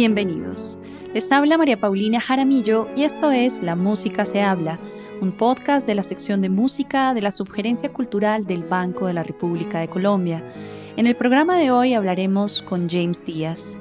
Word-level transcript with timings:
Bienvenidos. 0.00 0.78
Les 1.12 1.30
habla 1.30 1.58
María 1.58 1.78
Paulina 1.78 2.20
Jaramillo 2.20 2.88
y 2.96 3.04
esto 3.04 3.30
es 3.32 3.62
La 3.62 3.76
Música 3.76 4.24
se 4.24 4.40
habla, 4.40 4.80
un 5.20 5.30
podcast 5.30 5.86
de 5.86 5.94
la 5.94 6.02
sección 6.02 6.40
de 6.40 6.48
música 6.48 7.12
de 7.12 7.20
la 7.20 7.30
Subgerencia 7.30 7.92
Cultural 7.92 8.46
del 8.46 8.64
Banco 8.64 9.06
de 9.06 9.12
la 9.12 9.22
República 9.22 9.78
de 9.78 9.88
Colombia. 9.88 10.42
En 10.96 11.06
el 11.06 11.16
programa 11.16 11.58
de 11.58 11.70
hoy 11.70 11.92
hablaremos 11.92 12.62
con 12.62 12.88
James 12.88 13.26
Díaz. 13.26 13.76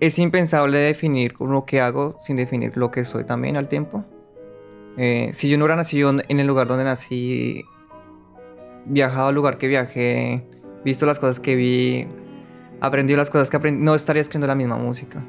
Es 0.00 0.18
impensable 0.18 0.78
definir 0.78 1.34
lo 1.38 1.66
que 1.66 1.82
hago 1.82 2.16
sin 2.22 2.36
definir 2.36 2.78
lo 2.78 2.90
que 2.90 3.04
soy 3.04 3.26
también 3.26 3.58
al 3.58 3.68
tiempo. 3.68 4.06
Eh, 4.96 5.32
si 5.34 5.50
yo 5.50 5.58
no 5.58 5.64
hubiera 5.66 5.76
nacido 5.76 6.14
en 6.26 6.40
el 6.40 6.46
lugar 6.46 6.66
donde 6.66 6.84
nací, 6.84 7.62
viajado 8.86 9.28
al 9.28 9.34
lugar 9.34 9.58
que 9.58 9.68
viajé, 9.68 10.46
visto 10.82 11.04
las 11.04 11.18
cosas 11.18 11.40
que 11.40 11.54
vi, 11.56 12.06
aprendido 12.80 13.16
las 13.16 13.30
cosas 13.30 13.50
que 13.50 13.56
aprendí, 13.56 13.84
no 13.84 13.94
estaría 13.94 14.20
escribiendo 14.20 14.46
la 14.46 14.54
misma 14.54 14.76
música. 14.76 15.22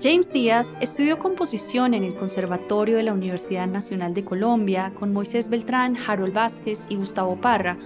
James 0.00 0.32
Díaz 0.32 0.76
estudió 0.80 1.18
composición 1.18 1.92
en 1.92 2.04
el 2.04 2.14
Conservatorio 2.14 2.98
de 2.98 3.02
la 3.02 3.12
Universidad 3.12 3.66
Nacional 3.66 4.14
de 4.14 4.24
Colombia 4.24 4.92
con 4.96 5.12
Moisés 5.12 5.48
Beltrán, 5.50 5.96
Harold 6.06 6.32
Vázquez 6.32 6.86
y 6.88 6.94
Gustavo 6.94 7.34
Parra. 7.40 7.76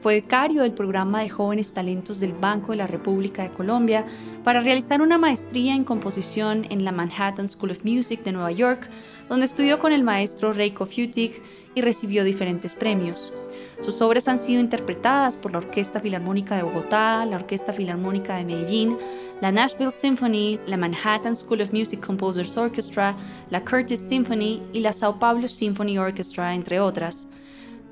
Fue 0.00 0.14
becario 0.14 0.62
del 0.62 0.72
programa 0.72 1.20
de 1.20 1.28
jóvenes 1.28 1.74
talentos 1.74 2.18
del 2.18 2.32
Banco 2.32 2.72
de 2.72 2.78
la 2.78 2.86
República 2.86 3.42
de 3.42 3.50
Colombia 3.50 4.06
para 4.42 4.60
realizar 4.60 5.02
una 5.02 5.18
maestría 5.18 5.74
en 5.74 5.84
composición 5.84 6.66
en 6.70 6.86
la 6.86 6.92
Manhattan 6.92 7.46
School 7.46 7.72
of 7.72 7.84
Music 7.84 8.22
de 8.24 8.32
Nueva 8.32 8.52
York, 8.52 8.88
donde 9.28 9.44
estudió 9.44 9.78
con 9.78 9.92
el 9.92 10.02
maestro 10.02 10.54
Reiko 10.54 10.86
Futik 10.86 11.42
recibió 11.80 12.24
diferentes 12.24 12.74
premios. 12.74 13.32
Sus 13.80 14.02
obras 14.02 14.28
han 14.28 14.38
sido 14.38 14.60
interpretadas 14.60 15.36
por 15.36 15.52
la 15.52 15.58
Orquesta 15.58 16.00
Filarmónica 16.00 16.56
de 16.56 16.62
Bogotá, 16.62 17.24
la 17.24 17.36
Orquesta 17.36 17.72
Filarmónica 17.72 18.36
de 18.36 18.44
Medellín, 18.44 18.96
la 19.40 19.50
Nashville 19.50 19.90
Symphony, 19.90 20.60
la 20.66 20.76
Manhattan 20.76 21.34
School 21.34 21.62
of 21.62 21.72
Music 21.72 22.04
Composers 22.04 22.56
Orchestra, 22.58 23.16
la 23.48 23.64
Curtis 23.64 24.00
Symphony 24.00 24.62
y 24.74 24.80
la 24.80 24.92
Sao 24.92 25.18
Paulo 25.18 25.48
Symphony 25.48 25.96
Orchestra, 25.98 26.54
entre 26.54 26.78
otras. 26.78 27.26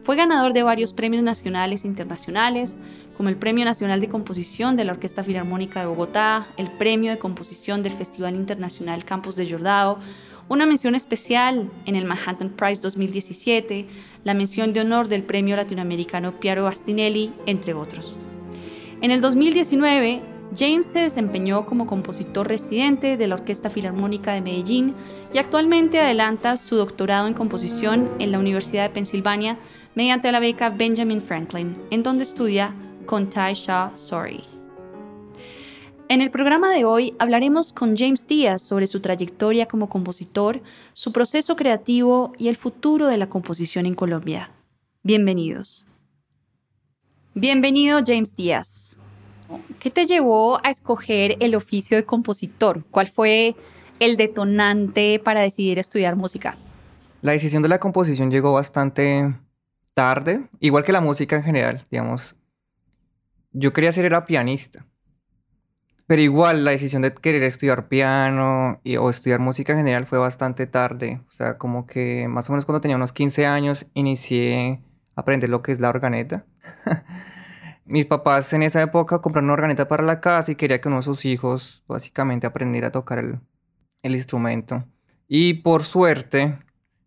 Fue 0.02 0.16
ganador 0.16 0.52
de 0.52 0.62
varios 0.62 0.92
premios 0.92 1.22
nacionales 1.22 1.84
e 1.84 1.88
internacionales, 1.88 2.78
como 3.16 3.28
el 3.28 3.36
Premio 3.36 3.64
Nacional 3.64 4.00
de 4.00 4.08
Composición 4.08 4.76
de 4.76 4.84
la 4.84 4.92
Orquesta 4.92 5.24
Filarmónica 5.24 5.80
de 5.80 5.86
Bogotá, 5.86 6.46
el 6.56 6.70
Premio 6.70 7.10
de 7.10 7.18
Composición 7.18 7.82
del 7.82 7.92
Festival 7.92 8.34
Internacional 8.34 9.04
Campos 9.04 9.36
de 9.36 9.50
Jordao, 9.50 9.98
una 10.48 10.66
mención 10.66 10.94
especial 10.94 11.70
en 11.84 11.96
el 11.96 12.04
Manhattan 12.04 12.50
Prize 12.50 12.80
2017, 12.82 13.86
la 14.24 14.34
mención 14.34 14.72
de 14.72 14.80
honor 14.80 15.08
del 15.08 15.22
Premio 15.22 15.56
Latinoamericano 15.56 16.40
Piero 16.40 16.64
Bastinelli, 16.64 17.32
entre 17.46 17.74
otros. 17.74 18.18
En 19.00 19.10
el 19.10 19.20
2019, 19.20 20.22
James 20.56 20.86
se 20.86 21.00
desempeñó 21.00 21.66
como 21.66 21.86
compositor 21.86 22.48
residente 22.48 23.16
de 23.16 23.26
la 23.26 23.34
Orquesta 23.34 23.70
Filarmónica 23.70 24.32
de 24.32 24.40
Medellín 24.40 24.94
y 25.32 25.38
actualmente 25.38 26.00
adelanta 26.00 26.56
su 26.56 26.76
doctorado 26.76 27.28
en 27.28 27.34
composición 27.34 28.10
en 28.18 28.32
la 28.32 28.38
Universidad 28.38 28.84
de 28.84 28.94
Pensilvania 28.94 29.58
mediante 29.94 30.32
la 30.32 30.40
beca 30.40 30.70
Benjamin 30.70 31.22
Franklin, 31.22 31.76
en 31.90 32.02
donde 32.02 32.24
estudia 32.24 32.74
con 33.04 33.28
Tai 33.28 33.54
Shah 33.54 33.92
Sori. 33.94 34.57
En 36.10 36.22
el 36.22 36.30
programa 36.30 36.70
de 36.70 36.86
hoy 36.86 37.14
hablaremos 37.18 37.74
con 37.74 37.94
James 37.94 38.26
Díaz 38.26 38.62
sobre 38.62 38.86
su 38.86 39.02
trayectoria 39.02 39.66
como 39.66 39.90
compositor, 39.90 40.62
su 40.94 41.12
proceso 41.12 41.54
creativo 41.54 42.32
y 42.38 42.48
el 42.48 42.56
futuro 42.56 43.08
de 43.08 43.18
la 43.18 43.28
composición 43.28 43.84
en 43.84 43.94
Colombia. 43.94 44.50
Bienvenidos. 45.02 45.86
Bienvenido 47.34 48.00
James 48.06 48.34
Díaz. 48.34 48.96
¿Qué 49.80 49.90
te 49.90 50.06
llevó 50.06 50.64
a 50.64 50.70
escoger 50.70 51.36
el 51.40 51.54
oficio 51.54 51.98
de 51.98 52.06
compositor? 52.06 52.86
¿Cuál 52.90 53.08
fue 53.08 53.54
el 54.00 54.16
detonante 54.16 55.20
para 55.22 55.42
decidir 55.42 55.78
estudiar 55.78 56.16
música? 56.16 56.56
La 57.20 57.32
decisión 57.32 57.62
de 57.62 57.68
la 57.68 57.80
composición 57.80 58.30
llegó 58.30 58.54
bastante 58.54 59.34
tarde, 59.92 60.48
igual 60.58 60.84
que 60.84 60.92
la 60.92 61.02
música 61.02 61.36
en 61.36 61.42
general, 61.42 61.86
digamos. 61.90 62.34
Yo 63.52 63.74
quería 63.74 63.92
ser 63.92 64.06
era 64.06 64.24
pianista 64.24 64.86
pero 66.08 66.22
igual 66.22 66.64
la 66.64 66.70
decisión 66.70 67.02
de 67.02 67.12
querer 67.12 67.42
estudiar 67.42 67.88
piano 67.88 68.80
o 68.98 69.10
estudiar 69.10 69.40
música 69.40 69.74
en 69.74 69.80
general 69.80 70.06
fue 70.06 70.18
bastante 70.18 70.66
tarde. 70.66 71.20
O 71.28 71.32
sea, 71.32 71.58
como 71.58 71.86
que 71.86 72.26
más 72.28 72.48
o 72.48 72.52
menos 72.54 72.64
cuando 72.64 72.80
tenía 72.80 72.96
unos 72.96 73.12
15 73.12 73.44
años 73.44 73.86
inicié 73.92 74.80
a 75.14 75.20
aprender 75.20 75.50
lo 75.50 75.60
que 75.60 75.70
es 75.70 75.80
la 75.80 75.90
organeta. 75.90 76.46
Mis 77.84 78.06
papás 78.06 78.50
en 78.54 78.62
esa 78.62 78.80
época 78.80 79.20
compraron 79.20 79.50
una 79.50 79.52
organeta 79.52 79.86
para 79.86 80.02
la 80.02 80.20
casa 80.20 80.50
y 80.50 80.54
quería 80.54 80.80
que 80.80 80.88
uno 80.88 80.96
de 80.96 81.02
sus 81.02 81.26
hijos 81.26 81.84
básicamente 81.86 82.46
aprendiera 82.46 82.88
a 82.88 82.92
tocar 82.92 83.18
el, 83.18 83.40
el 84.02 84.14
instrumento. 84.14 84.84
Y 85.26 85.54
por 85.62 85.84
suerte, 85.84 86.58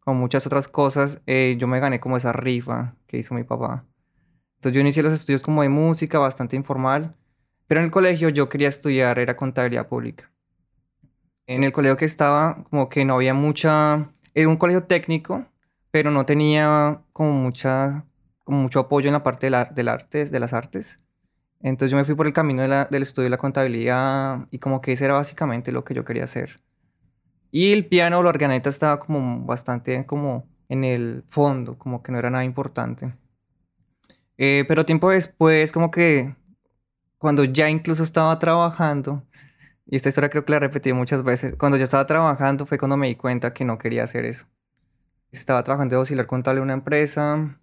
con 0.01 0.17
muchas 0.17 0.45
otras 0.45 0.67
cosas, 0.67 1.23
eh, 1.25 1.56
yo 1.59 1.66
me 1.67 1.79
gané 1.79 2.00
como 2.00 2.17
esa 2.17 2.34
rifa 2.34 2.94
que 3.07 3.17
hizo 3.17 3.34
mi 3.34 3.44
papá. 3.44 3.84
Entonces 4.57 4.75
yo 4.75 4.81
inicié 4.81 5.01
los 5.01 5.13
estudios 5.13 5.41
como 5.41 5.63
de 5.63 5.69
música, 5.69 6.19
bastante 6.19 6.56
informal. 6.56 7.16
Pero 7.71 7.79
en 7.79 7.85
el 7.85 7.91
colegio 7.91 8.27
yo 8.27 8.49
quería 8.49 8.67
estudiar, 8.67 9.17
era 9.17 9.37
contabilidad 9.37 9.87
pública. 9.87 10.29
En 11.47 11.63
el 11.63 11.71
colegio 11.71 11.95
que 11.95 12.03
estaba, 12.03 12.65
como 12.69 12.89
que 12.89 13.05
no 13.05 13.13
había 13.15 13.33
mucha, 13.33 14.09
era 14.33 14.49
un 14.49 14.57
colegio 14.57 14.83
técnico, 14.83 15.45
pero 15.89 16.11
no 16.11 16.25
tenía 16.25 16.99
como 17.13 17.31
mucha, 17.31 18.03
como 18.43 18.63
mucho 18.63 18.81
apoyo 18.81 19.07
en 19.07 19.13
la 19.13 19.23
parte 19.23 19.49
del, 19.49 19.67
del 19.73 19.87
arte, 19.87 20.25
de 20.25 20.39
las 20.41 20.51
artes. 20.51 20.99
Entonces 21.61 21.91
yo 21.91 21.97
me 21.97 22.03
fui 22.03 22.13
por 22.13 22.27
el 22.27 22.33
camino 22.33 22.61
del 22.61 23.01
estudio 23.01 23.27
de 23.27 23.29
la 23.29 23.37
contabilidad 23.37 24.49
y 24.51 24.59
como 24.59 24.81
que 24.81 24.91
ese 24.91 25.05
era 25.05 25.13
básicamente 25.13 25.71
lo 25.71 25.85
que 25.85 25.93
yo 25.93 26.03
quería 26.03 26.25
hacer. 26.25 26.59
Y 27.51 27.71
el 27.71 27.85
piano 27.85 28.19
o 28.19 28.23
la 28.23 28.31
organeta 28.31 28.67
estaba 28.67 28.99
como 28.99 29.45
bastante 29.45 30.05
como 30.05 30.45
en 30.67 30.83
el 30.83 31.23
fondo, 31.29 31.77
como 31.77 32.03
que 32.03 32.11
no 32.11 32.19
era 32.19 32.29
nada 32.29 32.43
importante. 32.43 33.13
Eh, 34.37 34.65
pero 34.67 34.85
tiempo 34.85 35.09
después 35.09 35.71
como 35.71 35.89
que 35.89 36.35
cuando 37.21 37.43
ya 37.43 37.69
incluso 37.69 38.01
estaba 38.01 38.39
trabajando, 38.39 39.23
y 39.85 39.95
esta 39.95 40.09
historia 40.09 40.31
creo 40.31 40.43
que 40.43 40.53
la 40.53 40.59
repetí 40.59 40.91
muchas 40.91 41.23
veces, 41.23 41.53
cuando 41.55 41.77
ya 41.77 41.83
estaba 41.83 42.07
trabajando 42.07 42.65
fue 42.65 42.79
cuando 42.79 42.97
me 42.97 43.09
di 43.09 43.15
cuenta 43.15 43.53
que 43.53 43.63
no 43.63 43.77
quería 43.77 44.05
hacer 44.05 44.25
eso. 44.25 44.47
Estaba 45.31 45.63
trabajando 45.63 45.93
de 45.93 45.99
auxiliar 45.99 46.25
contable 46.25 46.57
en 46.57 46.63
una 46.63 46.73
empresa 46.73 47.59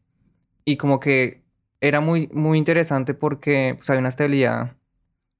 y 0.64 0.76
como 0.76 1.00
que 1.00 1.42
era 1.80 2.00
muy, 2.00 2.28
muy 2.32 2.56
interesante 2.56 3.14
porque 3.14 3.74
pues, 3.76 3.90
había 3.90 3.98
una 3.98 4.10
estabilidad 4.10 4.76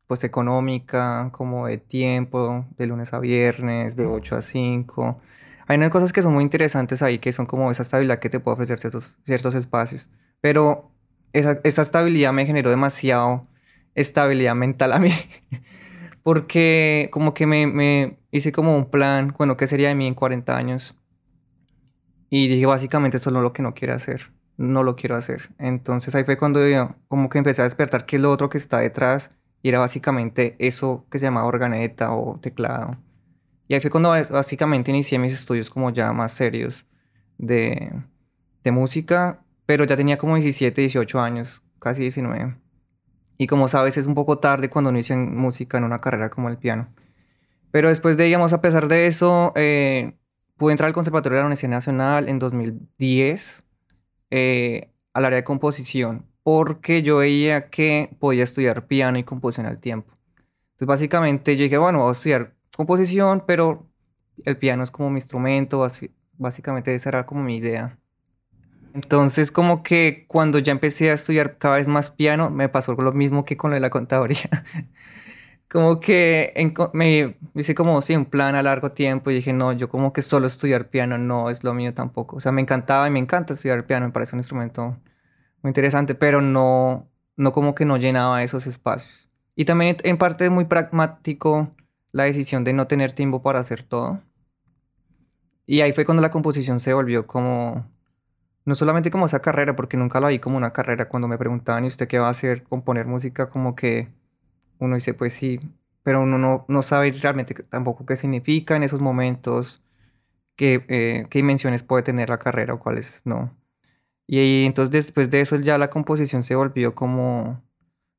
pues 0.09 0.25
económica, 0.25 1.31
como 1.31 1.69
de 1.69 1.79
tiempo, 1.79 2.67
de 2.77 2.87
lunes 2.89 3.13
a 3.15 3.21
viernes, 3.21 3.95
de 3.95 4.07
8 4.07 4.35
a 4.35 4.43
5. 4.43 5.21
Hay 5.69 5.77
unas 5.77 5.91
cosas 5.91 6.13
que 6.13 6.23
son 6.23 6.35
muy 6.35 6.43
interesantes 6.43 7.03
ahí, 7.03 7.21
que 7.21 7.31
son 7.31 7.47
como 7.47 7.71
esa 7.71 7.85
estabilidad 7.85 8.19
que 8.19 8.31
te 8.31 8.41
puede 8.41 8.55
ofrecer 8.55 8.81
ciertos, 8.81 9.17
ciertos 9.25 9.55
espacios. 9.55 10.09
Pero 10.41 10.91
esa, 11.33 11.61
esa 11.63 11.83
estabilidad 11.83 12.33
me 12.33 12.47
generó 12.47 12.71
demasiado 12.71 13.47
estabilidad 14.01 14.55
mental 14.55 14.93
a 14.93 14.99
mí. 14.99 15.13
Porque 16.23 17.09
como 17.13 17.35
que 17.35 17.47
me, 17.47 18.19
hice 18.31 18.53
como 18.53 18.77
un 18.77 18.91
plan, 18.91 19.35
bueno, 19.37 19.57
¿qué 19.57 19.67
sería 19.67 19.89
de 19.89 19.95
mí 19.95 20.07
en 20.07 20.15
40 20.15 20.57
años? 20.57 20.95
Y 22.31 22.49
dije, 22.49 22.67
básicamente 22.67 23.17
esto 23.17 23.31
no 23.31 23.39
es 23.39 23.43
lo 23.43 23.53
que 23.53 23.63
no 23.63 23.75
quiero 23.75 23.95
hacer. 23.95 24.33
No 24.57 24.83
lo 24.83 24.97
quiero 24.97 25.17
hacer. 25.17 25.51
Entonces 25.59 26.15
ahí 26.15 26.25
fue 26.25 26.37
cuando 26.37 26.67
yo 26.67 26.95
como 27.09 27.29
que 27.29 27.39
empecé 27.39 27.63
a 27.63 27.65
despertar 27.65 28.05
qué 28.05 28.17
es 28.17 28.23
lo 28.23 28.31
otro 28.31 28.51
que 28.51 28.59
está 28.59 28.81
detrás. 28.81 29.33
Y 29.63 29.71
era 29.71 29.79
básicamente 29.79 30.55
eso 30.59 31.07
que 31.11 31.19
se 31.19 31.27
llamaba 31.27 31.47
organeta 31.47 32.13
o 32.13 32.39
teclado. 32.41 32.97
Y 33.67 33.75
ahí 33.75 33.81
fue 33.81 33.91
cuando 33.91 34.11
básicamente 34.11 34.91
inicié 34.91 35.19
mis 35.19 35.33
estudios 35.33 35.71
como 35.71 35.91
ya 35.91 36.13
más 36.13 36.33
serios 36.33 36.87
de, 37.39 37.93
de 38.63 38.71
música. 38.71 39.43
Pero 39.67 39.85
ya 39.85 39.97
tenía 39.97 40.19
como 40.19 40.35
17, 40.35 40.81
18 40.81 41.21
años, 41.21 41.63
casi 41.79 42.03
19. 42.03 42.68
Y 43.39 43.47
como 43.47 43.69
sabes, 43.69 43.97
es 43.97 44.07
un 44.07 44.15
poco 44.15 44.39
tarde 44.39 44.69
cuando 44.69 44.91
uno 44.91 44.99
en 45.09 45.37
música 45.37 45.79
en 45.79 45.85
una 45.85 46.01
carrera 46.01 46.29
como 46.29 46.49
el 46.49 46.59
piano. 46.59 46.89
Pero 47.71 47.89
después 47.89 48.17
de, 48.17 48.25
digamos, 48.25 48.53
a 48.53 48.61
pesar 48.61 48.89
de 48.89 49.07
eso, 49.07 49.53
eh, 49.55 50.15
pude 50.57 50.73
entrar 50.73 50.89
al 50.89 50.95
Conservatorio 50.95 51.37
de 51.37 51.43
la 51.43 51.47
Universidad 51.47 51.71
Nacional 51.71 52.29
en 52.29 52.41
2010 52.41 53.65
eh, 54.31 54.91
al 55.13 55.25
área 55.25 55.37
de 55.37 55.45
composición, 55.45 56.27
porque 56.43 57.03
yo 57.03 57.19
veía 57.19 57.71
que 57.71 58.17
podía 58.19 58.43
estudiar 58.45 58.87
piano 58.87 59.19
y 59.19 59.25
composición 59.25 59.67
al 59.67 59.79
tiempo. 59.79 60.13
Entonces, 60.73 60.89
básicamente, 60.89 61.57
yo 61.57 61.63
dije, 61.63 61.79
bueno, 61.79 62.01
voy 62.01 62.09
a 62.09 62.13
estudiar 62.13 62.55
composición, 62.77 63.45
pero 63.47 63.87
el 64.45 64.57
piano 64.57 64.83
es 64.83 64.91
como 64.91 65.11
mi 65.11 65.19
instrumento, 65.19 65.87
básicamente 66.37 66.95
esa 66.95 67.09
era 67.11 67.27
como 67.27 67.43
mi 67.43 67.57
idea. 67.57 67.99
Entonces, 68.95 69.53
como 69.53 69.83
que 69.83 70.25
cuando 70.29 70.59
ya 70.59 70.73
empecé 70.73 71.11
a 71.11 71.15
estudiar 71.15 71.59
cada 71.59 71.77
vez 71.77 71.89
más 71.89 72.11
piano, 72.11 72.51
me 72.51 72.69
pasó 72.69 72.95
lo 72.95 73.13
mismo 73.13 73.45
que 73.45 73.57
con 73.57 73.79
la 73.79 73.91
contaduría. 73.91 74.49
como 75.71 76.01
que 76.01 76.53
me 76.95 77.37
hice 77.55 77.75
como, 77.75 78.01
sí, 78.03 78.17
un 78.17 78.25
plan 78.25 78.55
a 78.55 78.63
largo 78.63 78.93
tiempo 78.93 79.31
y 79.31 79.35
dije, 79.35 79.53
no, 79.53 79.73
yo 79.73 79.89
como 79.89 80.13
que 80.13 80.23
solo 80.23 80.47
estudiar 80.47 80.89
piano 80.89 81.19
no 81.19 81.51
es 81.51 81.65
lo 81.65 81.75
mío 81.75 81.95
tampoco. 81.95 82.37
O 82.37 82.41
sea, 82.41 82.53
me 82.53 82.63
encantaba 82.63 83.07
y 83.07 83.11
me 83.11 83.19
encanta 83.19 83.53
estudiar 83.55 83.87
piano, 83.87 84.07
me 84.07 84.13
parece 84.13 84.35
un 84.35 84.41
instrumento 84.41 84.97
muy 85.63 85.71
interesante, 85.71 86.15
pero 86.15 86.41
no, 86.41 87.09
no 87.37 87.53
como 87.53 87.75
que 87.75 87.85
no 87.85 87.97
llenaba 87.99 88.43
esos 88.43 88.67
espacios. 88.67 89.29
Y 89.55 89.65
también 89.65 89.97
en 90.05 90.19
parte 90.19 90.51
muy 90.51 90.65
pragmático 90.65 91.75
la 92.13 92.25
decisión 92.25 92.65
de 92.65 92.73
no 92.73 92.87
tener 92.87 93.13
tiempo 93.13 93.43
para 93.43 93.61
hacer 93.61 93.83
todo. 93.83 94.23
Y 95.67 95.83
ahí 95.83 95.93
fue 95.93 96.07
cuando 96.07 96.23
la 96.23 96.31
composición 96.31 96.81
se 96.81 96.95
volvió 96.95 97.27
como, 97.27 97.85
no 98.69 98.75
solamente 98.75 99.11
como 99.11 99.25
esa 99.25 99.41
carrera, 99.41 99.75
porque 99.75 99.97
nunca 99.97 100.21
la 100.21 100.29
vi 100.29 100.41
como 100.41 100.59
una 100.59 100.75
carrera, 100.75 101.09
cuando 101.09 101.27
me 101.27 101.39
preguntaban, 101.39 101.87
¿y 101.87 101.89
usted 101.89 102.07
qué 102.07 102.19
va 102.19 102.27
a 102.27 102.33
hacer? 102.33 102.65
Componer 102.65 103.07
música, 103.07 103.49
como 103.49 103.75
que 103.75 104.09
uno 104.79 104.95
dice, 104.97 105.15
pues 105.15 105.33
sí, 105.33 105.59
pero 106.03 106.21
uno 106.23 106.37
no, 106.37 106.67
no 106.69 106.83
sabe 106.83 107.11
realmente 107.13 107.55
tampoco 107.55 108.05
qué 108.05 108.15
significa 108.17 108.77
en 108.77 108.83
esos 108.83 109.01
momentos, 109.01 109.83
qué, 110.55 110.85
eh, 110.89 111.27
qué 111.31 111.39
dimensiones 111.39 111.83
puede 111.83 112.03
tener 112.03 112.29
la 112.29 112.39
carrera 112.39 112.75
o 112.75 112.79
cuáles 112.79 113.23
no. 113.25 113.57
Y 114.27 114.39
ahí, 114.39 114.67
entonces 114.67 114.93
después 114.93 115.31
de 115.31 115.41
eso 115.41 115.57
ya 115.57 115.79
la 115.79 115.89
composición 115.89 116.45
se 116.45 116.55
volvió 116.55 116.95
como, 116.95 117.63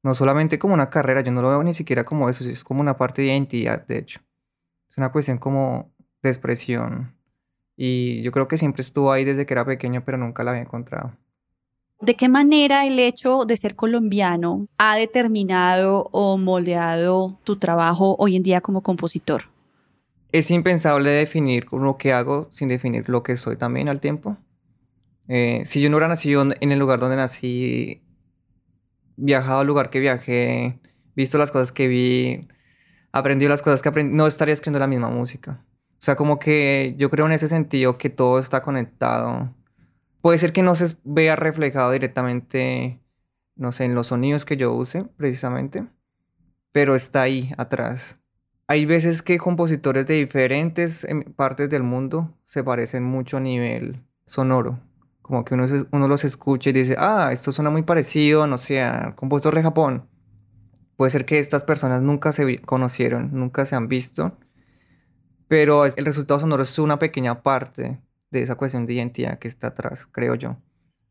no 0.03 0.15
solamente 0.15 0.57
como 0.57 0.73
una 0.73 0.89
carrera, 0.89 1.21
yo 1.21 1.31
no 1.31 1.43
lo 1.43 1.49
veo 1.49 1.63
ni 1.63 1.75
siquiera 1.75 2.05
como 2.05 2.27
eso, 2.27 2.43
es 2.43 2.63
como 2.63 2.81
una 2.81 2.97
parte 2.97 3.21
de 3.21 3.27
identidad, 3.29 3.85
de 3.85 3.99
hecho. 3.99 4.21
Es 4.89 4.97
una 4.97 5.11
cuestión 5.11 5.37
como 5.37 5.93
de 6.23 6.29
expresión. 6.29 7.18
Y 7.81 8.21
yo 8.23 8.33
creo 8.33 8.49
que 8.49 8.57
siempre 8.57 8.81
estuvo 8.81 9.09
ahí 9.09 9.23
desde 9.23 9.45
que 9.45 9.53
era 9.53 9.63
pequeño, 9.63 10.03
pero 10.03 10.17
nunca 10.17 10.43
la 10.43 10.51
había 10.51 10.63
encontrado. 10.63 11.13
¿De 12.01 12.15
qué 12.15 12.27
manera 12.27 12.85
el 12.85 12.99
hecho 12.99 13.45
de 13.45 13.55
ser 13.55 13.77
colombiano 13.77 14.67
ha 14.77 14.97
determinado 14.97 16.09
o 16.11 16.37
moldeado 16.37 17.39
tu 17.45 17.55
trabajo 17.55 18.17
hoy 18.19 18.35
en 18.35 18.43
día 18.43 18.59
como 18.59 18.83
compositor? 18.83 19.43
Es 20.33 20.51
impensable 20.51 21.09
definir 21.09 21.67
lo 21.71 21.95
que 21.95 22.11
hago 22.11 22.49
sin 22.51 22.67
definir 22.67 23.07
lo 23.07 23.23
que 23.23 23.37
soy 23.37 23.55
también 23.55 23.87
al 23.87 24.01
tiempo. 24.01 24.35
Eh, 25.29 25.63
si 25.65 25.79
yo 25.79 25.89
no 25.89 25.95
hubiera 25.95 26.09
nacido 26.09 26.45
en 26.59 26.71
el 26.73 26.79
lugar 26.79 26.99
donde 26.99 27.15
nací, 27.15 28.01
viajado 29.15 29.61
al 29.61 29.67
lugar 29.67 29.89
que 29.89 30.01
viajé, 30.01 30.77
visto 31.15 31.37
las 31.37 31.49
cosas 31.49 31.71
que 31.71 31.87
vi, 31.87 32.49
aprendido 33.13 33.47
las 33.47 33.61
cosas 33.61 33.81
que 33.81 33.87
aprendí, 33.87 34.17
no 34.17 34.27
estaría 34.27 34.51
escribiendo 34.51 34.79
la 34.79 34.87
misma 34.87 35.09
música. 35.09 35.63
O 35.99 36.01
sea, 36.01 36.15
como 36.15 36.39
que 36.39 36.95
yo 36.97 37.09
creo 37.09 37.25
en 37.25 37.33
ese 37.33 37.47
sentido 37.47 37.97
que 37.97 38.09
todo 38.09 38.39
está 38.39 38.63
conectado 38.63 39.53
Puede 40.21 40.37
ser 40.37 40.51
que 40.51 40.63
no 40.63 40.75
se 40.75 40.97
vea 41.03 41.35
reflejado 41.35 41.91
directamente, 41.91 42.99
no 43.55 43.71
sé, 43.71 43.85
en 43.85 43.95
los 43.95 44.07
sonidos 44.07 44.43
que 44.43 44.57
yo 44.57 44.73
use, 44.73 45.05
precisamente, 45.15 45.87
pero 46.73 46.93
está 46.95 47.21
ahí 47.21 47.53
atrás. 47.57 48.21
Hay 48.67 48.85
veces 48.85 49.21
que 49.21 49.37
compositores 49.37 50.05
de 50.07 50.15
diferentes 50.15 51.03
em, 51.05 51.23
partes 51.23 51.69
del 51.69 51.83
mundo 51.83 52.37
se 52.45 52.63
parecen 52.63 53.03
mucho 53.03 53.37
a 53.37 53.39
nivel 53.39 54.03
sonoro. 54.27 54.79
Como 55.21 55.45
que 55.45 55.53
uno, 55.53 55.87
uno 55.91 56.07
los 56.07 56.25
escucha 56.25 56.69
y 56.69 56.73
dice, 56.73 56.95
ah, 56.97 57.29
esto 57.31 57.51
suena 57.51 57.69
muy 57.69 57.83
parecido, 57.83 58.45
no 58.45 58.57
sé, 58.57 58.81
al 58.81 59.15
compositor 59.15 59.55
de 59.55 59.63
Japón. 59.63 60.09
Puede 60.97 61.11
ser 61.11 61.25
que 61.25 61.39
estas 61.39 61.63
personas 61.63 62.01
nunca 62.01 62.33
se 62.33 62.57
conocieron, 62.59 63.29
nunca 63.31 63.65
se 63.65 63.75
han 63.75 63.87
visto, 63.87 64.37
pero 65.49 65.85
el 65.85 66.05
resultado 66.05 66.39
sonoro 66.39 66.61
es 66.61 66.79
una 66.79 66.99
pequeña 66.99 67.41
parte 67.41 67.99
de 68.29 68.41
esa 68.43 68.55
cuestión 68.55 68.85
de 68.85 68.93
identidad 68.93 69.39
que 69.39 69.47
está 69.47 69.67
atrás, 69.67 70.07
creo 70.09 70.35
yo. 70.35 70.55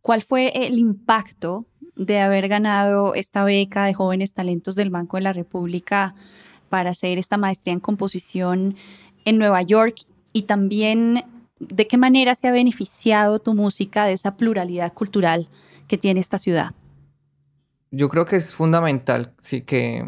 ¿Cuál 0.01 0.23
fue 0.23 0.67
el 0.67 0.79
impacto 0.79 1.67
de 1.97 2.21
haber 2.21 2.47
ganado 2.47 3.15
esta 3.15 3.43
beca 3.43 3.85
de 3.85 3.95
jóvenes 3.95 4.33
talentos 4.33 4.77
del 4.77 4.91
Banco 4.91 5.17
de 5.17 5.25
la 5.25 5.33
República 5.33 6.15
para 6.69 6.91
hacer 6.91 7.19
esta 7.19 7.37
maestría 7.37 7.75
en 7.75 7.81
composición 7.81 8.77
en 9.25 9.39
Nueva 9.39 9.63
York 9.63 9.97
y 10.33 10.43
también 10.43 11.25
de 11.59 11.89
qué 11.89 11.99
manera 11.99 12.37
se 12.37 12.47
ha 12.47 12.53
beneficiado 12.53 13.41
tu 13.41 13.55
música 13.57 14.05
de 14.05 14.13
esa 14.13 14.37
pluralidad 14.37 14.95
cultural 14.95 15.49
que 15.89 15.99
tiene 15.99 16.21
esta 16.21 16.39
ciudad? 16.39 16.75
Yo 17.91 18.09
creo 18.09 18.25
que 18.25 18.37
es 18.37 18.55
fundamental 18.55 19.35
sí, 19.41 19.63
que 19.63 20.07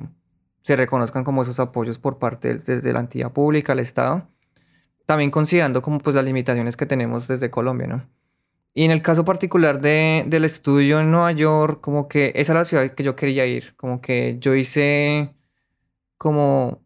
se 0.63 0.77
reconozcan 0.77 1.25
como 1.25 1.43
esos 1.43 1.61
apoyos 1.61 1.99
por 1.99 2.19
parte 2.19 2.59
de 2.59 2.93
la 2.93 3.01
entidad 3.01 3.33
pública, 3.33 3.73
el 3.73 3.81
Estado, 3.81 4.29
también 5.07 5.31
considerando 5.31 5.83
como 5.83 5.99
pues 5.99 6.15
las 6.17 6.25
limitaciones 6.25 6.77
que 6.77 6.87
tenemos 6.87 7.29
desde 7.29 7.51
Colombia, 7.51 7.87
¿no? 7.87 8.09
Y 8.73 8.85
en 8.85 8.93
el 8.93 9.03
caso 9.03 9.25
particular 9.25 9.81
de, 9.81 10.25
del 10.29 10.45
estudio 10.45 11.01
en 11.01 11.11
Nueva 11.11 11.33
York, 11.33 11.81
como 11.81 12.07
que 12.09 12.33
esa 12.37 12.53
era 12.53 12.61
la 12.61 12.65
ciudad 12.65 12.91
que 12.95 13.03
yo 13.03 13.17
quería 13.17 13.45
ir, 13.47 13.75
como 13.77 14.01
que 14.01 14.37
yo 14.41 14.55
hice 14.55 15.35
como, 16.19 16.83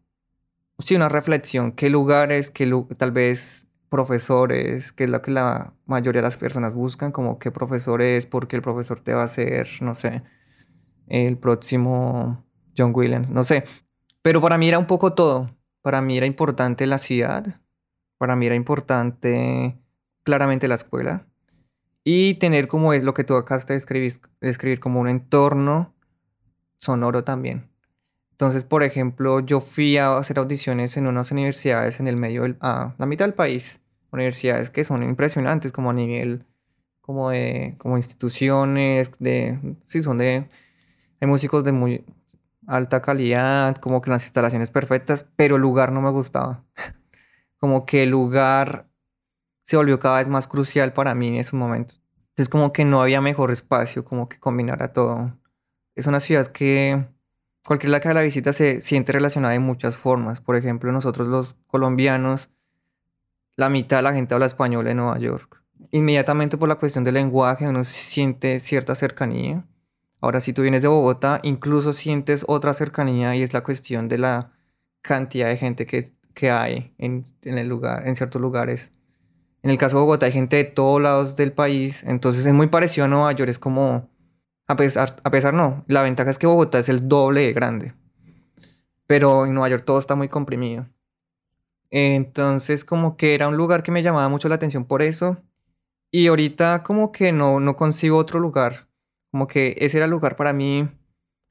sí, 0.79 0.95
una 0.95 1.09
reflexión, 1.09 1.73
qué 1.73 1.89
lugares, 1.89 2.51
qué 2.51 2.71
tal 2.97 3.11
vez 3.11 3.67
profesores, 3.89 4.91
que 4.93 5.05
es 5.05 5.09
lo 5.09 5.21
que 5.21 5.31
la 5.31 5.73
mayoría 5.85 6.21
de 6.21 6.27
las 6.27 6.37
personas 6.37 6.73
buscan, 6.75 7.11
como 7.11 7.39
qué 7.39 7.51
profesores, 7.51 8.25
porque 8.25 8.55
el 8.55 8.61
profesor 8.63 9.01
te 9.01 9.13
va 9.13 9.23
a 9.23 9.27
ser, 9.27 9.67
no 9.81 9.95
sé, 9.95 10.23
el 11.07 11.37
próximo 11.37 12.45
John 12.77 12.91
Williams, 12.93 13.29
no 13.29 13.43
sé. 13.43 13.63
Pero 14.21 14.41
para 14.41 14.57
mí 14.57 14.67
era 14.67 14.79
un 14.79 14.87
poco 14.87 15.13
todo. 15.13 15.51
Para 15.81 16.01
mí 16.01 16.17
era 16.17 16.25
importante 16.25 16.87
la 16.87 16.97
ciudad, 16.97 17.61
para 18.17 18.35
mí 18.35 18.47
era 18.47 18.55
importante 18.55 19.77
claramente 20.23 20.67
la 20.67 20.75
escuela 20.75 21.27
y 22.03 22.35
tener 22.35 22.67
como 22.67 22.93
es 22.93 23.03
lo 23.03 23.13
que 23.13 23.23
tú 23.23 23.35
acabaste 23.35 23.73
de 23.73 23.77
escribir, 23.77 24.13
escribir 24.41 24.79
como 24.79 24.99
un 24.99 25.07
entorno 25.07 25.93
sonoro 26.77 27.23
también. 27.23 27.67
Entonces, 28.31 28.63
por 28.63 28.83
ejemplo, 28.83 29.39
yo 29.39 29.59
fui 29.59 29.97
a 29.97 30.17
hacer 30.17 30.39
audiciones 30.39 30.97
en 30.97 31.07
unas 31.07 31.31
universidades 31.31 31.99
en 31.99 32.07
el 32.07 32.17
medio 32.17 32.43
del, 32.43 32.57
a 32.61 32.93
la 32.97 33.05
mitad 33.05 33.25
del 33.25 33.33
país, 33.33 33.81
universidades 34.11 34.69
que 34.69 34.83
son 34.83 35.03
impresionantes 35.03 35.71
como 35.71 35.89
a 35.89 35.93
nivel 35.93 36.45
como 37.01 37.29
de 37.29 37.75
como 37.77 37.97
instituciones 37.97 39.11
de 39.19 39.59
sí 39.85 40.01
son 40.01 40.17
de 40.17 40.49
hay 41.21 41.27
músicos 41.27 41.63
de 41.63 41.71
muy 41.71 42.03
alta 42.67 43.01
calidad, 43.01 43.75
como 43.77 44.01
que 44.01 44.09
las 44.09 44.25
instalaciones 44.25 44.69
perfectas, 44.69 45.27
pero 45.35 45.55
el 45.55 45.61
lugar 45.61 45.91
no 45.91 46.01
me 46.01 46.11
gustaba. 46.11 46.63
como 47.57 47.85
que 47.85 48.03
el 48.03 48.09
lugar 48.09 48.87
se 49.63 49.77
volvió 49.77 49.99
cada 49.99 50.17
vez 50.17 50.27
más 50.27 50.47
crucial 50.47 50.93
para 50.93 51.15
mí 51.15 51.29
en 51.29 51.35
esos 51.35 51.55
momentos. 51.55 52.01
Entonces 52.29 52.49
como 52.49 52.73
que 52.73 52.85
no 52.85 53.01
había 53.01 53.21
mejor 53.21 53.51
espacio, 53.51 54.05
como 54.05 54.29
que 54.29 54.39
combinara 54.39 54.93
todo. 54.93 55.37
Es 55.95 56.05
una 56.07 56.19
ciudad 56.19 56.47
que 56.47 57.05
cualquier 57.65 57.89
la 57.91 57.99
que 57.99 58.13
la 58.13 58.21
visita 58.21 58.53
se 58.53 58.81
siente 58.81 59.11
relacionada 59.11 59.53
de 59.53 59.59
muchas 59.59 59.97
formas. 59.97 60.41
Por 60.41 60.55
ejemplo, 60.55 60.91
nosotros 60.91 61.27
los 61.27 61.55
colombianos, 61.67 62.49
la 63.55 63.69
mitad 63.69 63.97
de 63.97 64.03
la 64.03 64.13
gente 64.13 64.33
habla 64.33 64.45
español 64.45 64.87
en 64.87 64.97
Nueva 64.97 65.17
York. 65.17 65.61
Inmediatamente 65.91 66.57
por 66.57 66.69
la 66.69 66.75
cuestión 66.75 67.03
del 67.03 67.15
lenguaje 67.15 67.67
uno 67.67 67.83
siente 67.83 68.59
cierta 68.59 68.95
cercanía. 68.95 69.65
Ahora, 70.25 70.41
si 70.41 70.53
tú 70.53 70.63
vienes 70.63 70.81
de 70.81 70.87
Bogotá, 70.87 71.39
incluso 71.43 71.93
sientes 71.93 72.43
otra 72.47 72.73
cercanía 72.73 73.35
y 73.35 73.43
es 73.43 73.53
la 73.53 73.61
cuestión 73.61 74.07
de 74.07 74.17
la 74.17 74.51
cantidad 75.01 75.49
de 75.49 75.57
gente 75.57 75.85
que 75.85 76.15
que 76.35 76.51
hay 76.51 76.93
en, 76.99 77.25
el 77.43 77.67
lugar, 77.67 78.07
en 78.07 78.15
ciertos 78.15 78.39
lugares. 78.39 78.93
En 79.63 79.71
el 79.71 79.79
caso 79.79 79.97
de 79.97 80.01
Bogotá 80.01 80.27
hay 80.27 80.31
gente 80.31 80.57
de 80.57 80.65
todos 80.65 81.01
lados 81.01 81.35
del 81.35 81.53
país, 81.53 82.03
entonces 82.03 82.45
es 82.45 82.53
muy 82.53 82.67
parecido 82.67 83.05
a 83.05 83.07
Nueva 83.07 83.31
York, 83.31 83.49
es 83.49 83.57
como, 83.57 84.07
a 84.67 84.75
pesar, 84.75 85.15
a 85.23 85.31
pesar 85.31 85.55
no, 85.55 85.83
la 85.87 86.03
ventaja 86.03 86.29
es 86.29 86.37
que 86.37 86.45
Bogotá 86.45 86.77
es 86.77 86.89
el 86.89 87.07
doble 87.07 87.41
de 87.41 87.53
grande, 87.53 87.93
pero 89.07 89.45
en 89.47 89.55
Nueva 89.55 89.69
York 89.69 89.85
todo 89.85 89.97
está 89.97 90.15
muy 90.15 90.27
comprimido. 90.27 90.87
Entonces 91.89 92.85
como 92.85 93.17
que 93.17 93.33
era 93.33 93.47
un 93.47 93.57
lugar 93.57 93.81
que 93.81 93.91
me 93.91 94.03
llamaba 94.03 94.29
mucho 94.29 94.49
la 94.49 94.55
atención 94.55 94.85
por 94.85 95.01
eso, 95.01 95.37
y 96.11 96.27
ahorita 96.27 96.83
como 96.83 97.11
que 97.11 97.31
no, 97.31 97.59
no 97.59 97.75
consigo 97.75 98.17
otro 98.17 98.39
lugar, 98.39 98.87
como 99.35 99.49
que 99.49 99.75
ese 99.81 99.97
era 99.97 100.05
el 100.05 100.11
lugar 100.11 100.37
para 100.37 100.53
mí, 100.53 100.87